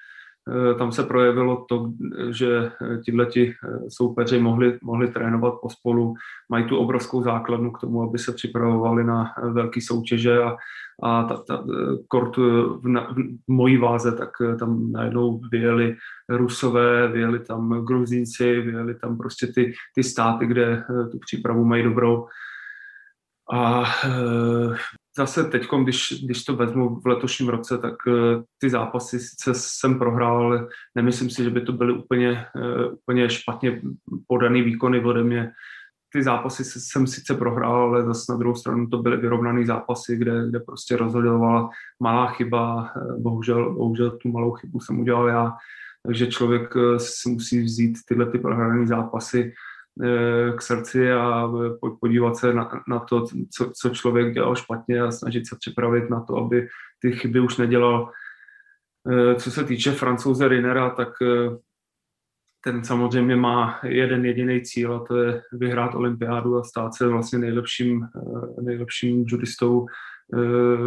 Tam 0.79 0.93
se 0.93 1.03
projevilo 1.03 1.65
to, 1.69 1.93
že 2.31 2.73
tihleti 3.05 3.55
soupeři 3.89 4.39
mohli, 4.39 4.79
mohli 4.83 5.09
trénovat 5.09 5.55
pospolu, 5.63 6.15
mají 6.49 6.65
tu 6.65 6.77
obrovskou 6.77 7.23
základnu 7.23 7.71
k 7.71 7.81
tomu, 7.81 8.03
aby 8.03 8.19
se 8.19 8.33
připravovali 8.33 9.05
na 9.05 9.33
velké 9.53 9.81
soutěže 9.81 10.43
a 10.43 10.57
a 11.03 11.23
ta, 11.23 11.37
ta 11.37 11.65
kort 12.09 12.37
v, 12.37 12.89
na, 12.89 13.13
v 13.13 13.17
mojí 13.49 13.77
váze, 13.77 14.13
tak 14.13 14.31
eh, 14.41 14.57
tam 14.57 14.93
najednou 14.93 15.41
vyjeli 15.53 15.97
Rusové, 16.29 17.09
vyjeli 17.09 17.39
tam 17.39 17.85
Gruzínci, 17.85 18.61
vyjeli 18.61 18.95
tam 18.95 19.19
prostě 19.19 19.47
ty, 19.47 19.73
ty 19.95 20.03
státy, 20.03 20.47
kde 20.47 20.73
eh, 20.73 21.09
tu 21.09 21.19
přípravu 21.19 21.65
mají 21.65 21.83
dobrou. 21.83 22.27
A 23.53 23.85
zase 25.17 25.45
teď, 25.45 25.67
když, 25.83 26.25
když 26.25 26.45
to 26.45 26.57
vezmu 26.57 27.01
v 27.01 27.07
letošním 27.07 27.49
roce, 27.49 27.79
tak 27.79 27.95
e, 28.09 28.13
ty 28.59 28.71
zápasy 28.71 29.21
sice 29.21 29.55
jsem 29.55 29.99
prohrál, 29.99 30.37
ale 30.37 30.67
nemyslím 30.95 31.31
si, 31.31 31.45
že 31.45 31.51
by 31.51 31.61
to 31.61 31.73
byly 31.73 31.93
úplně, 31.93 32.47
e, 32.57 32.87
úplně 32.87 33.31
špatně 33.31 33.83
podaný 34.27 34.63
výkony 34.63 35.05
ode 35.05 35.25
mě. 35.25 35.53
Ty 36.13 36.23
zápasy 36.23 36.65
jsem 36.65 37.07
sice 37.07 37.35
prohrál, 37.35 37.83
ale 37.83 38.05
zase 38.05 38.33
na 38.33 38.39
druhou 38.39 38.55
stranu 38.55 38.87
to 38.87 38.99
byly 38.99 39.17
vyrovnané 39.17 39.67
zápasy, 39.67 40.17
kde, 40.17 40.49
kde 40.49 40.61
prostě 40.61 40.97
rozhodovala 40.97 41.71
malá 42.01 42.27
chyba. 42.27 42.91
Bohužel, 43.19 43.75
bohužel 43.75 44.11
tu 44.11 44.29
malou 44.29 44.53
chybu 44.53 44.81
jsem 44.81 45.01
udělal 45.01 45.29
já, 45.29 45.53
takže 46.07 46.27
člověk 46.27 46.75
eh, 46.77 46.99
si 46.99 47.29
musí 47.29 47.63
vzít 47.63 47.99
tyhle 48.09 48.27
ty 48.27 48.39
prohrané 48.39 48.87
zápasy. 48.87 49.53
eh, 49.53 49.74
k 50.57 50.63
srdci 50.63 51.13
a 51.13 51.51
podívat 52.01 52.37
se 52.37 52.55
na, 52.55 52.71
na 52.89 52.99
to, 52.99 53.25
co, 53.51 53.73
co 53.81 53.89
člověk 53.91 54.35
dělal 54.35 54.57
špatně 54.57 55.01
a 55.01 55.11
snažit 55.11 55.49
se 55.49 55.57
připravit 55.61 56.11
na 56.11 56.21
to, 56.21 56.37
aby 56.37 56.69
ty 56.99 57.13
chyby 57.13 57.41
už 57.41 57.57
nedělal. 57.57 58.11
Eh, 59.11 59.35
co 59.35 59.51
se 59.51 59.65
týče 59.65 59.93
francouze 59.93 60.49
Rinera, 60.49 60.91
tak 60.91 61.09
ten 62.65 62.85
samozřejmě 62.85 63.37
má 63.37 63.81
jeden 63.83 64.25
jediný 64.25 64.63
cíl 64.63 64.95
a 64.95 65.05
to 65.05 65.17
je 65.17 65.43
vyhrát 65.53 65.95
olympiádu 65.95 66.59
a 66.59 66.65
stát 66.65 66.95
se 66.95 67.09
vlastně 67.09 67.39
nejlepším, 67.39 68.07
nejlepším 68.61 69.25
judistou 69.29 69.87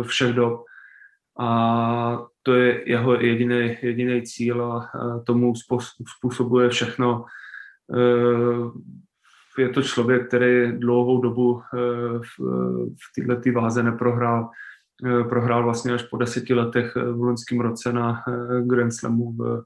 všech 0.04 0.34
dob. 0.34 0.64
A 1.40 2.26
to 2.44 2.54
je 2.54 2.90
jeho 2.90 3.22
jediný 3.82 4.22
cíl 4.22 4.64
a 4.64 4.90
tomu 5.26 5.54
způsobuje 6.18 6.70
všechno. 6.70 7.26
Eh, 7.96 9.62
je 9.62 9.70
to 9.70 9.82
člověk, 9.82 10.28
který 10.28 10.80
dlouhou 10.80 11.22
dobu 11.22 11.62
v, 12.22 12.40
v 12.88 13.26
této 13.36 13.62
váze 13.62 13.84
neprohrál. 13.84 14.50
Prohrál 15.30 15.64
vlastně 15.64 15.94
až 15.94 16.04
po 16.04 16.18
deseti 16.18 16.54
letech 16.54 16.96
v 16.96 17.22
loňském 17.22 17.60
roce 17.60 17.94
na 17.94 18.24
Grand 18.66 18.94
Slamu 18.94 19.32
v, 19.32 19.64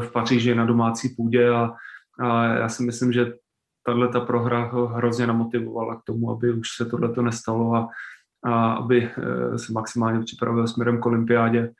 v 0.00 0.12
Paříži 0.12 0.54
na 0.54 0.64
domácí 0.64 1.08
půdě 1.08 1.48
a, 1.50 1.72
a 2.20 2.44
já 2.44 2.68
si 2.68 2.82
myslím, 2.82 3.12
že 3.12 3.32
tahle 3.86 4.08
ta 4.08 4.20
prohra 4.20 4.64
ho 4.64 4.86
hrozně 4.86 5.26
namotivovala 5.26 5.96
k 5.96 6.04
tomu, 6.04 6.30
aby 6.30 6.52
už 6.52 6.68
se 6.76 6.84
tohle 6.84 7.22
nestalo 7.22 7.74
a, 7.74 7.88
a 8.44 8.72
aby 8.72 9.10
eh, 9.18 9.58
se 9.58 9.72
maximálně 9.72 10.20
připravil 10.20 10.68
směrem 10.68 11.00
k 11.00 11.06
olympiádě. 11.06 11.72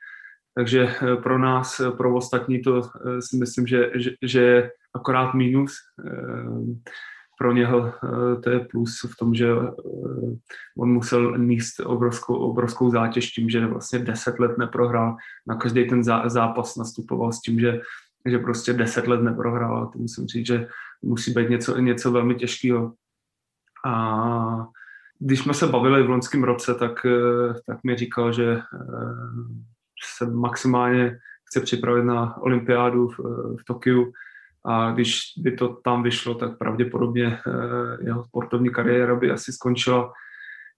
Takže 0.55 0.95
eh, 1.01 1.15
pro 1.15 1.39
nás, 1.39 1.81
pro 1.97 2.15
ostatní 2.15 2.61
to 2.61 2.81
eh, 2.81 3.21
si 3.21 3.37
myslím, 3.37 3.67
že, 3.67 3.91
že, 3.95 4.11
že 4.21 4.69
akorát 4.95 5.33
mínus 5.33 5.73
pro 7.37 7.51
něho 7.51 7.93
eh, 8.03 8.41
to 8.41 8.49
je 8.49 8.59
plus 8.59 9.05
v 9.13 9.15
tom, 9.19 9.33
že 9.33 9.47
eh, 9.51 10.35
on 10.77 10.89
musel 10.91 11.37
míst 11.37 11.79
obrovskou, 11.79 12.35
obrovskou 12.35 12.91
zátěž 12.91 13.31
tím, 13.31 13.49
že 13.49 13.67
vlastně 13.67 13.99
deset 13.99 14.39
let 14.39 14.57
neprohrál. 14.57 15.15
Na 15.47 15.55
každý 15.55 15.87
ten 15.87 16.03
zápas 16.25 16.75
nastupoval 16.75 17.31
s 17.31 17.41
tím, 17.41 17.59
že, 17.59 17.81
že 18.25 18.39
prostě 18.39 18.73
deset 18.73 19.07
let 19.07 19.21
neprohrál. 19.21 19.87
To 19.93 19.99
musím 19.99 20.27
říct, 20.27 20.47
že 20.47 20.67
musí 21.01 21.33
být 21.33 21.49
něco, 21.49 21.79
něco 21.79 22.11
velmi 22.11 22.35
těžkého. 22.35 22.93
A 23.85 24.67
když 25.19 25.39
jsme 25.39 25.53
se 25.53 25.67
bavili 25.67 26.03
v 26.03 26.09
loňském 26.09 26.43
roce, 26.43 26.73
tak, 26.75 27.05
eh, 27.05 27.53
tak 27.67 27.83
mi 27.83 27.95
říkal, 27.95 28.33
že 28.33 28.61
se 30.17 30.25
maximálně 30.25 31.19
chce 31.45 31.61
připravit 31.61 32.03
na 32.03 32.37
olympiádu 32.37 33.07
v, 33.07 33.19
v 33.59 33.65
Tokiu 33.65 34.11
a 34.65 34.91
když 34.91 35.21
by 35.37 35.51
to 35.51 35.67
tam 35.67 36.03
vyšlo, 36.03 36.35
tak 36.35 36.57
pravděpodobně 36.57 37.39
eh, 37.47 37.97
jeho 38.05 38.23
sportovní 38.23 38.69
kariéra 38.69 39.15
by 39.15 39.31
asi 39.31 39.53
skončila. 39.53 40.13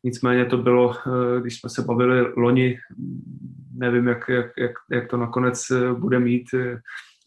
Nicméně 0.03 0.45
to 0.45 0.57
bylo, 0.57 0.95
eh, 0.95 1.41
když 1.41 1.59
jsme 1.59 1.69
se 1.69 1.81
bavili 1.81 2.33
loni, 2.37 2.79
nevím, 3.73 4.07
jak, 4.07 4.29
jak, 4.29 4.45
jak, 4.57 4.71
jak 4.91 5.09
to 5.09 5.17
nakonec 5.17 5.71
eh, 5.71 5.93
bude 5.93 6.19
mít, 6.19 6.47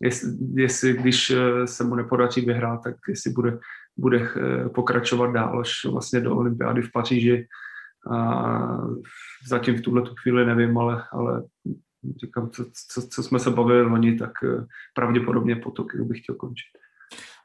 jestli, 0.03 0.31
jestli 0.55 0.93
když 0.93 1.33
se 1.65 1.85
mu 1.85 1.95
nepodaří 1.95 2.41
vyhrát, 2.41 2.81
tak 2.85 2.95
jestli 3.09 3.31
bude, 3.31 3.59
bude 3.97 4.29
pokračovat 4.75 5.33
dál 5.33 5.61
až 5.61 5.85
vlastně 5.85 6.21
do 6.21 6.37
olympiády 6.37 6.83
v 6.83 6.93
Paříži. 6.93 7.47
A 8.13 8.79
zatím 9.49 9.77
v 9.77 9.81
tuhle 9.81 10.03
chvíli 10.23 10.47
nevím, 10.47 10.79
ale, 10.79 11.05
ale 11.13 11.43
říkám, 12.21 12.51
co, 12.51 12.65
co, 12.89 13.09
co 13.09 13.23
jsme 13.23 13.39
se 13.39 13.51
bavili 13.51 13.83
loni, 13.83 14.17
tak 14.17 14.31
eh, 14.45 14.67
pravděpodobně 14.95 15.57
po 15.57 15.71
Tokiu 15.71 16.05
bych 16.05 16.23
chtěl 16.23 16.35
končit. 16.35 16.67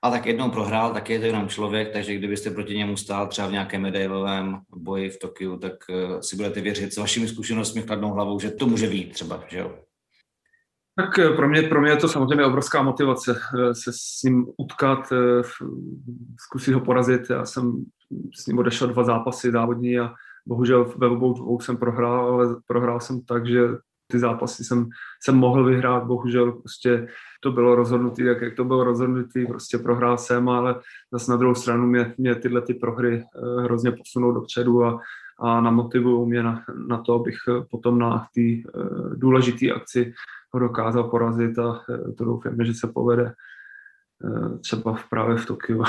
A 0.03 0.11
tak 0.11 0.25
jednou 0.25 0.49
prohrál, 0.49 0.93
tak 0.93 1.09
je 1.09 1.19
to 1.19 1.25
jenom 1.25 1.47
člověk, 1.47 1.93
takže 1.93 2.15
kdybyste 2.15 2.51
proti 2.51 2.77
němu 2.77 2.97
stál 2.97 3.27
třeba 3.27 3.47
v 3.47 3.51
nějakém 3.51 3.81
medailovém 3.81 4.59
boji 4.75 5.09
v 5.09 5.19
Tokiu, 5.19 5.57
tak 5.57 5.73
uh, 5.89 6.19
si 6.19 6.35
budete 6.35 6.61
věřit 6.61 6.93
s 6.93 6.97
vašimi 6.97 7.27
zkušenostmi 7.27 7.83
kladnou 7.83 8.13
hlavou, 8.13 8.39
že 8.39 8.51
to 8.51 8.67
může 8.67 8.87
být 8.87 9.13
třeba, 9.13 9.43
že 9.47 9.59
jo? 9.59 9.79
Tak 10.95 11.19
eh, 11.19 11.29
pro 11.29 11.49
mě, 11.49 11.61
pro 11.61 11.81
mě 11.81 11.91
je 11.91 11.97
to 11.97 12.07
samozřejmě 12.07 12.45
obrovská 12.45 12.81
motivace 12.81 13.35
se 13.71 13.91
s 13.93 14.23
ním 14.23 14.47
utkat, 14.57 15.13
zkusit 16.39 16.73
ho 16.73 16.81
porazit. 16.81 17.29
Já 17.29 17.45
jsem 17.45 17.85
s 18.35 18.47
ním 18.47 18.59
odešel 18.59 18.87
dva 18.87 19.03
zápasy 19.03 19.51
závodní 19.51 19.99
a 19.99 20.13
bohužel 20.45 20.93
ve 20.97 21.07
obou 21.07 21.33
dvou 21.33 21.59
jsem 21.59 21.77
prohrál, 21.77 22.33
ale 22.33 22.55
prohrál 22.67 22.99
jsem 22.99 23.21
tak, 23.21 23.47
že 23.47 23.61
ty 24.07 24.19
zápasy 24.19 24.63
jsem, 24.63 24.89
jsem 25.23 25.35
mohl 25.35 25.63
vyhrát, 25.63 26.03
bohužel 26.03 26.51
prostě 26.51 27.07
to 27.39 27.51
bylo 27.51 27.75
rozhodnutý, 27.75 28.23
jak, 28.23 28.41
jak 28.41 28.55
to 28.55 28.63
bylo 28.63 28.83
rozhodnutý, 28.83 29.45
prostě 29.45 29.77
prohrál 29.77 30.17
jsem, 30.17 30.49
ale 30.49 30.75
zase 31.11 31.31
na 31.31 31.37
druhou 31.37 31.55
stranu 31.55 31.87
mě, 31.87 32.13
mě 32.17 32.35
tyhle 32.35 32.61
ty 32.61 32.73
prohry 32.73 33.23
eh, 33.23 33.61
hrozně 33.61 33.91
posunou 33.91 34.31
dopředu 34.31 34.83
a, 34.83 34.99
a 35.39 35.61
namotivují 35.61 36.29
mě 36.29 36.43
na, 36.43 36.63
na 36.87 36.97
to, 36.97 37.13
abych 37.13 37.37
eh, 37.49 37.65
potom 37.71 37.99
na 37.99 38.27
té 38.35 38.41
eh, 38.41 38.63
důležité 39.15 39.71
akci 39.71 40.13
ho 40.51 40.59
dokázal 40.59 41.03
porazit 41.03 41.59
a 41.59 41.81
to 42.17 42.25
doufám, 42.25 42.65
že 42.65 42.73
se 42.73 42.87
povede. 42.87 43.33
Eh, 44.23 44.57
třeba 44.59 44.93
v 44.93 45.09
právě 45.09 45.37
v 45.37 45.45
Tokiu. 45.45 45.83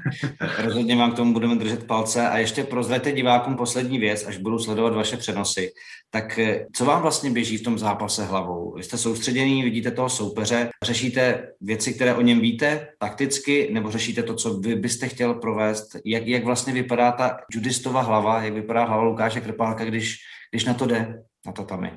Rozhodně 0.64 0.96
vám 0.96 1.12
k 1.12 1.16
tomu 1.16 1.32
budeme 1.32 1.56
držet 1.56 1.86
palce 1.86 2.28
a 2.28 2.38
ještě 2.38 2.64
prozvěte 2.64 3.12
divákům 3.12 3.56
poslední 3.56 3.98
věc, 3.98 4.26
až 4.26 4.38
budu 4.38 4.58
sledovat 4.58 4.94
vaše 4.94 5.16
přenosy. 5.16 5.72
Tak 6.10 6.38
eh, 6.38 6.66
co 6.72 6.84
vám 6.84 7.02
vlastně 7.02 7.30
běží 7.30 7.58
v 7.58 7.62
tom 7.62 7.78
zápase 7.78 8.24
hlavou? 8.24 8.74
Vy 8.76 8.82
jste 8.82 8.98
soustředěný, 8.98 9.62
vidíte 9.62 9.90
toho 9.90 10.08
soupeře, 10.08 10.70
řešíte 10.84 11.48
věci, 11.60 11.94
které 11.94 12.14
o 12.14 12.20
něm 12.20 12.40
víte 12.40 12.88
takticky, 12.98 13.68
nebo 13.72 13.90
řešíte 13.90 14.22
to, 14.22 14.34
co 14.34 14.58
vy 14.58 14.74
byste 14.74 15.08
chtěl 15.08 15.34
provést? 15.34 15.86
Jak, 16.04 16.26
jak 16.26 16.44
vlastně 16.44 16.72
vypadá 16.72 17.12
ta 17.12 17.36
judistova 17.52 18.00
hlava, 18.00 18.42
jak 18.42 18.54
vypadá 18.54 18.84
hlava 18.84 19.02
Lukáše 19.02 19.40
Krpálka, 19.40 19.84
když, 19.84 20.16
když 20.50 20.64
na 20.64 20.74
to 20.74 20.86
jde, 20.86 21.22
na 21.46 21.52
tatami? 21.52 21.92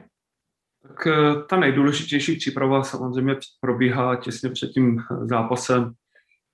Tak 0.88 1.08
eh, 1.08 1.44
ta 1.50 1.60
nejdůležitější 1.60 2.36
příprava 2.36 2.84
samozřejmě 2.84 3.36
probíhá 3.62 4.15
těsně 4.15 4.50
před 4.50 4.68
tím 4.68 5.00
eh, 5.00 5.28
zápasem. 5.28 5.92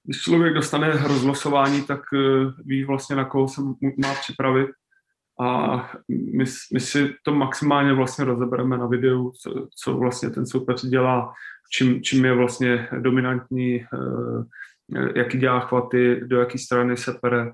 Když 0.04 0.22
člověk 0.22 0.54
dostane 0.54 0.92
rozlosování, 0.92 1.82
tak 1.82 2.02
eh, 2.14 2.52
ví 2.66 2.84
vlastně, 2.84 3.16
na 3.16 3.26
koho 3.26 3.48
se 3.48 3.62
má 3.98 4.16
připravit. 4.22 4.70
a 5.42 5.78
my, 6.10 6.46
my 6.74 6.80
si 6.80 7.16
to 7.24 7.36
maximálně 7.36 7.94
vlastně 7.94 8.26
rozebereme 8.26 8.78
na 8.78 8.88
videu, 8.88 9.32
co, 9.42 9.68
co 9.76 9.98
vlastně 9.98 10.30
ten 10.30 10.46
soupeř 10.46 10.86
dělá, 10.86 11.34
čím, 11.72 12.02
čím 12.04 12.26
je 12.26 12.34
vlastně 12.34 12.88
dominantní, 13.00 13.86
jaký 15.16 15.38
dělá 15.38 15.60
chvaty, 15.60 16.22
do 16.26 16.40
jaké 16.40 16.58
strany 16.58 16.98
se 16.98 17.14
pere 17.22 17.54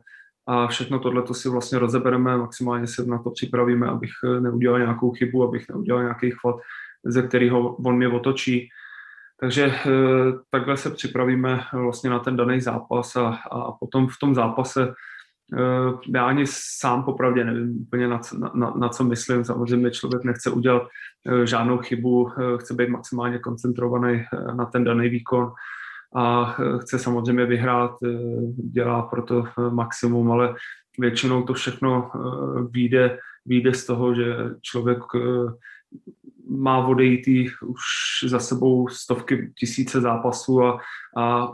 a 0.52 0.68
všechno 0.68 1.00
tohle 1.00 1.22
to 1.22 1.34
si 1.34 1.50
vlastně 1.50 1.80
rozebereme, 1.80 2.38
maximálně 2.38 2.88
se 2.88 3.06
na 3.06 3.18
to 3.18 3.32
připravíme, 3.32 3.88
abych 3.88 4.12
neudělal 4.40 4.80
nějakou 4.80 5.12
chybu, 5.12 5.44
abych 5.44 5.70
neudělal 5.70 6.02
nějaký 6.02 6.32
chvat, 6.32 6.56
ze 7.06 7.22
kterého 7.22 7.76
on 7.76 7.98
mě 7.98 8.08
otočí. 8.08 8.70
Takže 9.40 9.66
eh, 9.66 9.90
takhle 10.50 10.78
se 10.78 10.90
připravíme 10.90 11.64
vlastně 11.74 12.10
na 12.10 12.20
ten 12.20 12.36
daný 12.36 12.62
zápas 12.62 13.16
a, 13.16 13.28
a 13.52 13.72
potom 13.72 14.08
v 14.08 14.18
tom 14.20 14.36
zápase 14.36 14.94
Eh, 15.54 15.98
já 16.16 16.26
ani 16.26 16.44
sám 16.48 17.04
popravdě 17.04 17.46
nevím 17.46 17.82
úplně 17.82 18.08
na, 18.08 18.22
na, 18.54 18.74
na 18.76 18.90
co 18.90 19.04
myslím. 19.04 19.46
Samozřejmě 19.46 19.92
člověk 19.92 20.24
nechce 20.24 20.50
udělat 20.50 20.84
eh, 21.28 21.48
žádnou 21.48 21.78
chybu, 21.78 22.32
eh, 22.32 22.58
chce 22.58 22.74
být 22.74 22.90
maximálně 22.90 23.40
koncentrovaný 23.40 24.24
na 24.56 24.66
ten 24.66 24.84
daný 24.84 25.10
výkon 25.10 25.52
a 26.16 26.56
chce 26.82 27.00
samozřejmě 27.00 27.46
vyhrát, 27.46 27.92
dělá 28.72 29.02
pro 29.02 29.24
to 29.24 29.44
maximum, 29.70 30.32
ale 30.32 30.56
většinou 31.00 31.44
to 31.44 31.54
všechno 31.54 32.12
vyjde, 32.72 33.20
vyjde 33.46 33.74
z 33.74 33.86
toho, 33.86 34.16
že 34.16 34.36
člověk 34.62 35.00
má 36.50 36.88
odejít 36.88 37.28
už 37.66 37.82
za 38.30 38.40
sebou 38.40 38.88
stovky 38.88 39.52
tisíce 39.60 40.02
zápasů 40.02 40.64
a, 40.64 40.80
a 41.18 41.52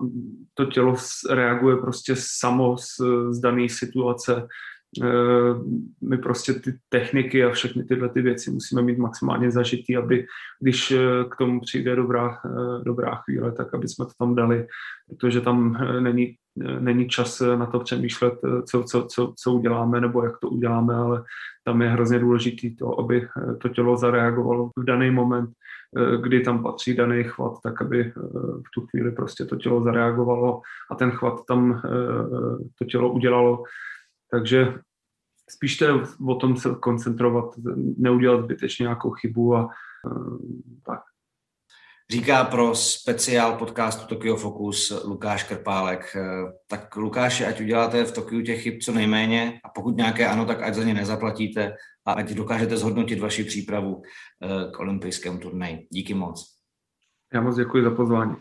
to 0.54 0.66
tělo 0.66 0.96
reaguje 1.30 1.78
prostě 1.78 2.16
samo 2.18 2.78
z, 2.78 2.98
z 3.30 3.40
dané 3.40 3.70
situace. 3.70 4.48
E, 5.04 5.08
my 6.02 6.18
prostě 6.18 6.54
ty 6.54 6.74
techniky 6.90 7.44
a 7.44 7.50
všechny 7.50 7.84
tyhle 7.84 8.10
ty 8.10 8.22
věci 8.22 8.52
musíme 8.52 8.82
mít 8.82 8.98
maximálně 8.98 9.52
zažitý, 9.52 9.98
aby 9.98 10.26
když 10.60 10.92
e, 10.92 10.98
k 11.30 11.36
tomu 11.36 11.60
přijde 11.60 11.96
dobrá, 11.96 12.38
e, 12.46 12.84
dobrá 12.84 13.16
chvíle, 13.16 13.52
tak 13.52 13.74
aby 13.74 13.88
jsme 13.88 14.06
to 14.06 14.12
tam 14.20 14.36
dali, 14.36 14.68
protože 15.10 15.42
tam 15.42 15.78
není 16.00 16.36
není 16.80 17.08
čas 17.08 17.42
na 17.56 17.66
to 17.66 17.80
přemýšlet, 17.80 18.34
co, 18.70 18.84
co, 18.84 19.06
co, 19.06 19.34
co 19.38 19.54
uděláme 19.54 20.02
nebo 20.02 20.24
jak 20.24 20.40
to 20.40 20.50
uděláme, 20.50 20.96
ale 20.96 21.24
tam 21.64 21.82
je 21.82 21.90
hrozně 21.90 22.20
důležité 22.20 22.68
to, 22.80 23.00
aby 23.00 23.28
to 23.62 23.70
tělo 23.70 23.98
zareagovalo 23.98 24.70
v 24.78 24.84
daný 24.84 25.12
moment, 25.12 25.50
kdy 26.22 26.42
tam 26.42 26.64
patří 26.64 26.96
daný 26.96 27.24
chvat, 27.24 27.54
tak 27.64 27.82
aby 27.82 28.14
v 28.68 28.70
tu 28.74 28.86
chvíli 28.88 29.12
prostě 29.12 29.46
to 29.46 29.56
tělo 29.56 29.84
zareagovalo 29.84 30.62
a 30.92 30.96
ten 30.96 31.12
chvat 31.12 31.46
tam 31.48 31.82
to 32.80 32.86
tělo 32.86 33.12
udělalo. 33.12 33.64
Takže 34.32 34.74
spíš 35.50 35.78
to 35.78 35.86
je 35.86 35.92
o 36.28 36.36
tom 36.36 36.58
se 36.58 36.70
koncentrovat, 36.80 37.46
neudělat 37.98 38.44
zbytečně 38.44 38.84
nějakou 38.84 39.12
chybu 39.12 39.56
a 39.56 39.70
tak 40.86 41.00
říká 42.12 42.44
pro 42.44 42.76
speciál 42.76 43.58
podcastu 43.58 44.08
Tokyo 44.08 44.36
Focus 44.36 45.04
Lukáš 45.06 45.44
Krpálek. 45.44 46.16
Eh, 46.16 46.52
tak 46.68 46.96
Lukáši, 46.96 47.46
ať 47.46 47.62
uděláte 47.62 48.04
v 48.04 48.12
Tokiu 48.12 48.42
těch 48.42 48.62
chyb 48.62 48.80
co 48.82 48.92
nejméně 48.92 49.60
a 49.64 49.70
pokud 49.70 49.98
nějaké 49.98 50.28
ano, 50.28 50.46
tak 50.46 50.62
ať 50.62 50.74
za 50.74 50.84
ně 50.84 50.94
nezaplatíte 50.94 51.76
a 52.06 52.12
ať 52.12 52.30
dokážete 52.30 52.78
zhodnotit 52.78 53.20
vaši 53.20 53.44
přípravu 53.44 54.02
eh, 54.02 54.72
k 54.72 54.80
olympijskému 54.80 55.38
turnaji. 55.38 55.88
Díky 55.92 56.14
moc. 56.14 56.58
Já 57.34 57.42
moc 57.42 57.56
děkuji 57.56 57.84
za 57.84 57.92
pozvání. 57.92 58.36